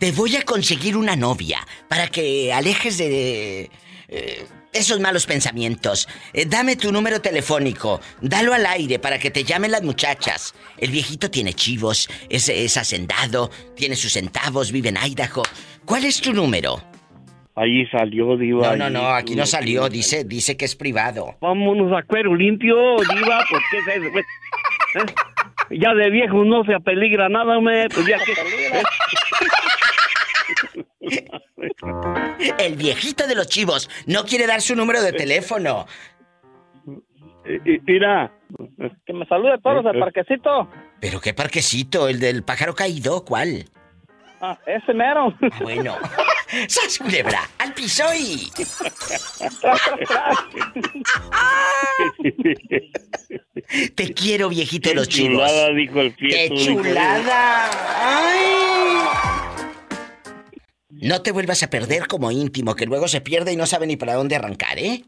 [0.00, 3.70] Te voy a conseguir una novia para que alejes de
[4.08, 6.08] eh, esos malos pensamientos.
[6.32, 10.54] Eh, dame tu número telefónico, dalo al aire para que te llamen las muchachas.
[10.78, 15.42] El viejito tiene chivos, es, es hacendado, tiene sus centavos, vive en Idaho.
[15.84, 16.82] ¿Cuál es tu número?
[17.54, 18.76] Allí salió, diva.
[18.76, 21.36] No, no, no, aquí no salió, dice, dice que es privado.
[21.40, 24.18] Vámonos a cuero limpio, diva, porque es eso.
[24.98, 25.78] ¿Eh?
[25.78, 28.32] Ya de viejo no se apeligra nada, me, pues ya que...
[32.58, 35.86] El viejito de los chivos no quiere dar su número de teléfono.
[37.44, 38.32] Eh, eh, Mira.
[39.06, 40.68] Que me salude todos al parquecito.
[41.00, 42.08] ¿Pero qué parquecito?
[42.08, 43.24] ¿El del pájaro caído?
[43.24, 43.64] ¿Cuál?
[44.40, 45.32] Ah, ese mero.
[45.40, 45.96] Ah, bueno.
[46.68, 47.40] ¡Sas, culebra!
[47.58, 48.50] ¡Al piso y...
[53.94, 55.48] Te quiero, viejito de los Qué chivos.
[55.48, 56.82] chulada, dijo el ¡Qué Prieto, dijo.
[56.82, 57.70] chulada!
[58.00, 59.51] ¡Ay!
[61.02, 63.96] No te vuelvas a perder como íntimo, que luego se pierde y no sabe ni
[63.96, 65.02] para dónde arrancar, ¿eh?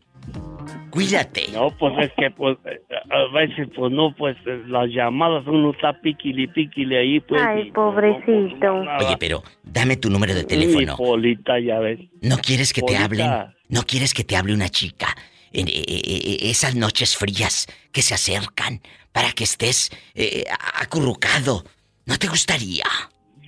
[0.90, 1.46] Cuídate.
[1.52, 2.80] No, pues es que, pues, eh,
[3.10, 7.40] a veces, pues no, pues eh, las llamadas uno está piquili, piquili ahí, pues.
[7.42, 8.74] Ay, y, pobrecito.
[9.00, 10.96] Oye, pero dame tu número de Mi teléfono.
[10.96, 12.00] Polita, ya ves.
[12.20, 13.30] ¿No quieres que te hablen?
[13.68, 15.08] ¿No quieres que te hable una chica?
[15.52, 18.80] En, eh, eh, esas noches frías que se acercan
[19.12, 20.44] para que estés eh,
[20.80, 21.64] acurrucado
[22.06, 22.84] ¿No te gustaría?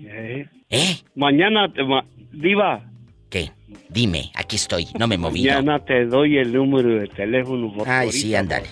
[0.03, 0.47] ¿Eh?
[0.71, 0.97] ¿Eh?
[1.15, 2.05] Mañana, te ma-
[2.37, 2.83] Diva.
[3.31, 3.51] ¿Qué?
[3.89, 5.55] Dime, aquí estoy, no me movido.
[5.55, 7.73] Mañana te doy el número de teléfono.
[7.73, 8.67] por Ay, ahorita, sí, ándale.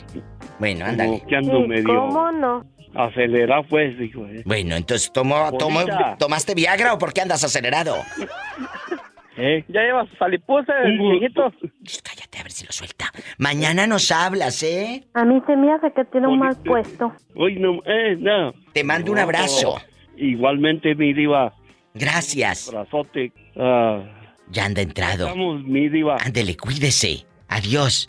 [0.59, 1.23] Bueno, ándale.
[1.37, 2.65] Ando medio no?
[2.95, 4.27] acelerado, pues, dijo.
[4.27, 4.43] ¿eh?
[4.45, 6.17] Bueno, entonces, ¿tomo, tomo- Ahorita.
[6.19, 7.97] ¿tomaste Viagra o por qué andas acelerado?
[9.37, 9.65] ¿Eh?
[9.67, 11.53] Ya llevas salipuse, viejito.
[12.05, 13.07] Cállate, a ver si lo suelta.
[13.39, 15.05] Mañana nos hablas, ¿eh?
[15.15, 17.13] A mí se me hace que tiene un mal puesto.
[17.35, 18.53] Hoy no, eh, no.
[18.73, 19.81] Te mando un abrazo.
[20.17, 21.53] Igualmente, mi diva.
[21.95, 22.69] Gracias.
[22.69, 23.33] Abrazote.
[23.57, 24.03] Ah,
[24.51, 25.27] Ya anda entrado.
[25.27, 26.17] estamos, mi diva.
[26.25, 27.25] Ándele, cuídese.
[27.49, 28.09] Adiós.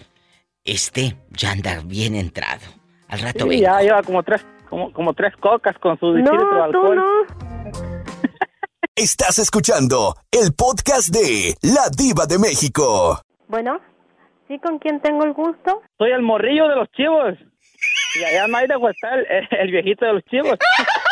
[0.63, 2.65] Este ya anda bien entrado.
[3.07, 3.61] Al rato Sí, vengo.
[3.63, 6.99] ya lleva como tres, como, como tres cocas con su de alcohol.
[8.95, 13.21] Estás escuchando el podcast de La Diva de México.
[13.47, 13.79] Bueno,
[14.47, 15.81] ¿sí con quién tengo el gusto?
[15.99, 17.35] Soy el morrillo de los chivos.
[18.19, 19.25] Y allá no de está el,
[19.59, 20.57] el viejito de los chivos.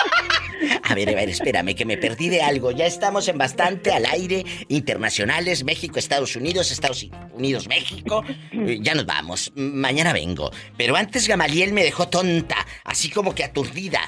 [0.83, 2.71] A ver, a ver, espérame, que me perdí de algo.
[2.71, 8.23] Ya estamos en bastante al aire internacionales, México, Estados Unidos, Estados Unidos, México.
[8.53, 9.51] Eh, Ya nos vamos.
[9.55, 10.51] Mañana vengo.
[10.77, 13.99] Pero antes Gamaliel me dejó tonta, así como que aturdida.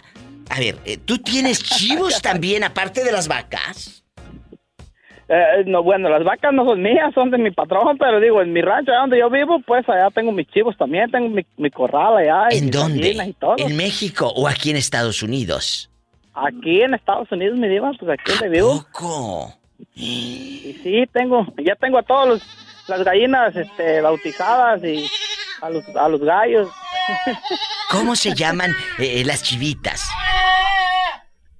[0.49, 4.03] A ver, eh, ¿tú tienes chivos también aparte de las vacas?
[5.27, 8.53] Eh, no, bueno, las vacas no son mías, son de mi patrón, pero digo, en
[8.53, 12.17] mi rancho, donde yo vivo, pues allá tengo mis chivos también, tengo mi, mi corral
[12.17, 12.47] allá.
[12.51, 13.09] ¿En dónde?
[13.09, 13.55] Y todo.
[13.57, 15.89] ¿En México o aquí en Estados Unidos?
[16.35, 18.85] Aquí en Estados Unidos, mi diva, pues aquí donde vivo.
[18.91, 19.53] Poco.
[19.93, 22.41] Y sí, tengo, ya tengo a todos los,
[22.87, 25.09] las gallinas este, bautizadas y
[25.61, 26.69] a los, a los gallos.
[27.91, 30.09] ¿Cómo se llaman eh, las chivitas?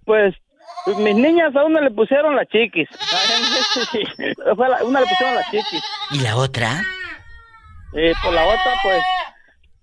[0.04, 0.36] Pues
[0.98, 2.90] mis niñas a una le pusieron la chiquis.
[4.86, 5.84] Una le pusieron la chiquis.
[6.12, 6.84] ¿Y la otra?
[7.94, 9.02] Y por la otra, pues,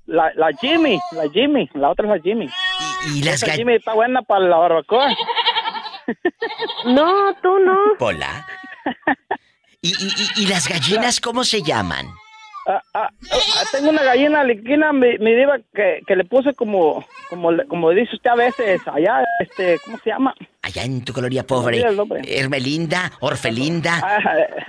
[0.06, 2.50] la, la Jimmy, la Jimmy, la otra es la Jimmy.
[3.14, 5.08] Y, las Esa Jimmy está buena para la barbacoa.
[6.84, 7.78] No, tú no.
[7.98, 8.46] Pola.
[9.80, 12.06] ¿Y, y, y- y las gallinas cómo se llaman?
[12.66, 17.04] Ah, ah, ah, tengo una gallina liquina, mi, mi diva, que, que le puse como,
[17.28, 20.34] como, le- como dice usted a veces, allá, este, ¿cómo se llama?
[20.62, 21.76] Allá en tu colonia pobre.
[21.78, 22.22] olvida el nombre.
[22.26, 24.00] Hermelinda, Orfelinda.
[24.02, 24.18] Ah,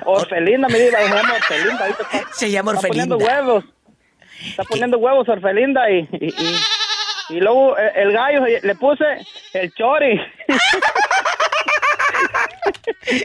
[0.05, 1.79] Orfelinda, mi diva, se llama Orfelinda.
[1.86, 3.41] ahorita está- Se llama Está poniendo Orfelinda.
[3.43, 3.65] huevos.
[4.47, 6.55] Está poniendo huevos Orfelinda y, y, y,
[7.30, 9.05] y luego eh, el gallo eh, le puse
[9.53, 10.19] el chori.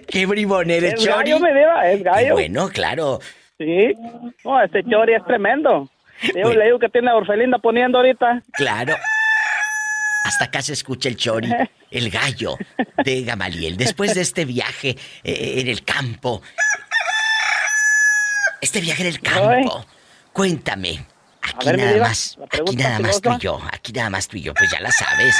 [0.08, 1.32] Qué bribón eres, Es Chori.
[2.02, 3.20] gallo, bueno, claro.
[3.58, 3.94] Sí.
[4.44, 5.88] No, este chori es tremendo.
[6.34, 8.42] Yo le digo que tiene a Orfelinda poniendo ahorita.
[8.52, 8.96] Claro.
[10.24, 11.50] Hasta acá se escucha el chori,
[11.90, 12.56] el gallo
[13.04, 13.76] de Gamaliel.
[13.76, 16.42] Después de este viaje eh, en el campo.
[18.60, 19.84] Este viaje en el campo.
[20.32, 21.04] Cuéntame.
[21.54, 24.42] Aquí ver, nada más, aquí nada más tú y yo, aquí nada más tú y
[24.42, 25.34] yo, pues ya la sabes.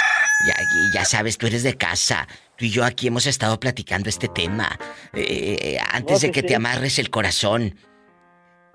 [0.47, 0.55] Ya,
[0.95, 2.27] ya sabes, tú eres de casa.
[2.57, 4.79] Tú y yo aquí hemos estado platicando este tema.
[5.13, 6.47] Eh, antes Oh, de sí, que sí.
[6.49, 7.77] te amarres el corazón.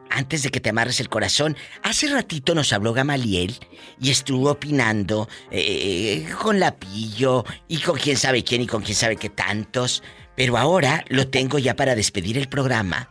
[0.10, 3.58] Antes de que te amarres el corazón, hace ratito nos habló Gamaliel
[4.00, 9.16] y estuvo opinando eh, con Lapillo y con quién sabe quién y con quién sabe
[9.16, 10.04] qué tantos.
[10.36, 13.10] Pero ahora lo tengo ya para despedir el programa.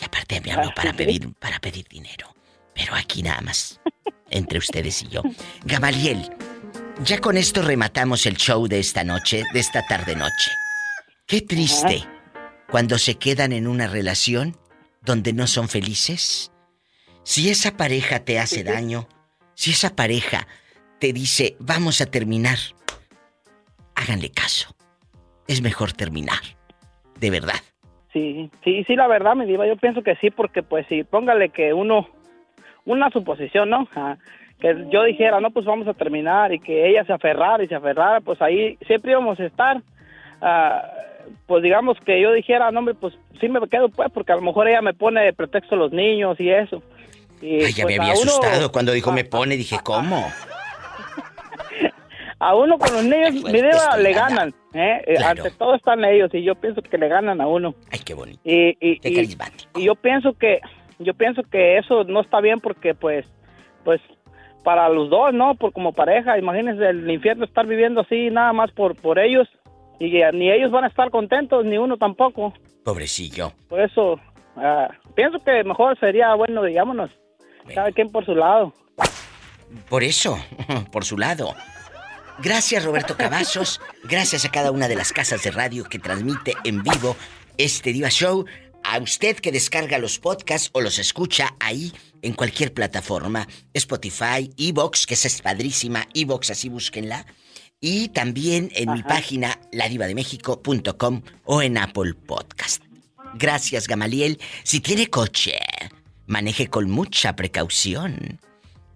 [0.00, 2.34] Y aparte me habló para pedir, para pedir dinero.
[2.74, 3.80] Pero aquí nada más.
[4.30, 5.22] Entre ustedes y yo.
[5.64, 6.30] Gamaliel,
[7.02, 10.50] ya con esto rematamos el show de esta noche, de esta tarde noche.
[11.26, 12.04] Qué triste
[12.70, 14.56] cuando se quedan en una relación
[15.02, 16.52] donde no son felices.
[17.22, 19.08] Si esa pareja te hace daño,
[19.54, 20.46] si esa pareja
[20.98, 22.58] te dice, vamos a terminar,
[23.94, 24.74] háganle caso.
[25.46, 26.40] Es mejor terminar.
[27.18, 27.60] De verdad.
[28.12, 31.48] Sí, sí, sí, la verdad, mi diva, yo pienso que sí, porque pues si póngale
[31.50, 32.08] que uno,
[32.84, 33.88] una suposición, ¿no?
[33.96, 34.16] Ah,
[34.60, 37.74] que yo dijera, no, pues vamos a terminar y que ella se aferrara y se
[37.74, 39.82] aferrara, pues ahí siempre íbamos a estar.
[40.40, 40.82] Ah,
[41.46, 44.42] pues digamos que yo dijera, no, hombre, pues sí me quedo, pues, porque a lo
[44.42, 46.82] mejor ella me pone de pretexto los niños y eso.
[47.42, 50.26] Y, Ay, ya pues, me había a uno- asustado cuando dijo me pone, dije, ¿cómo?
[52.40, 55.02] A uno con los niños, mi le ganan, ¿eh?
[55.06, 55.42] Eh, Claro.
[55.44, 57.74] Ante todo están ellos y yo pienso que le ganan a uno.
[57.90, 58.40] Ay, qué bonito.
[58.44, 59.80] Y, y, Qué y- carismático.
[59.80, 60.60] y yo pienso que
[60.98, 63.26] yo pienso que eso no está bien porque pues
[63.84, 64.00] pues
[64.62, 68.70] para los dos no por como pareja imagínense el infierno estar viviendo así nada más
[68.72, 69.48] por por ellos
[69.98, 72.52] y ni ellos van a estar contentos ni uno tampoco.
[72.84, 73.52] Pobrecillo.
[73.68, 74.20] por eso
[74.56, 77.10] ah, pienso que mejor sería bueno digámonos
[77.74, 78.74] cada quien por su lado.
[79.88, 80.38] Por eso,
[80.92, 81.54] por su lado.
[82.42, 86.82] Gracias Roberto Cavazos, gracias a cada una de las casas de radio que transmite en
[86.82, 87.16] vivo
[87.58, 88.44] este Diva Show,
[88.84, 91.92] a usted que descarga los podcasts o los escucha ahí
[92.22, 97.26] en cualquier plataforma, Spotify, Evox, que esa es padrísima, Evox así búsquenla,
[97.80, 102.82] y también en mi página ladivademexico.com o en Apple Podcast.
[103.34, 104.38] Gracias, Gamaliel.
[104.62, 105.58] Si tiene coche,
[106.26, 108.38] maneje con mucha precaución.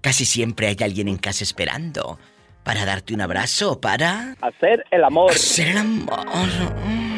[0.01, 2.19] Casi siempre hay alguien en casa esperando
[2.63, 4.37] para darte un abrazo o para...
[4.41, 5.33] Hacer el amor.
[5.33, 7.18] Hacer el amor.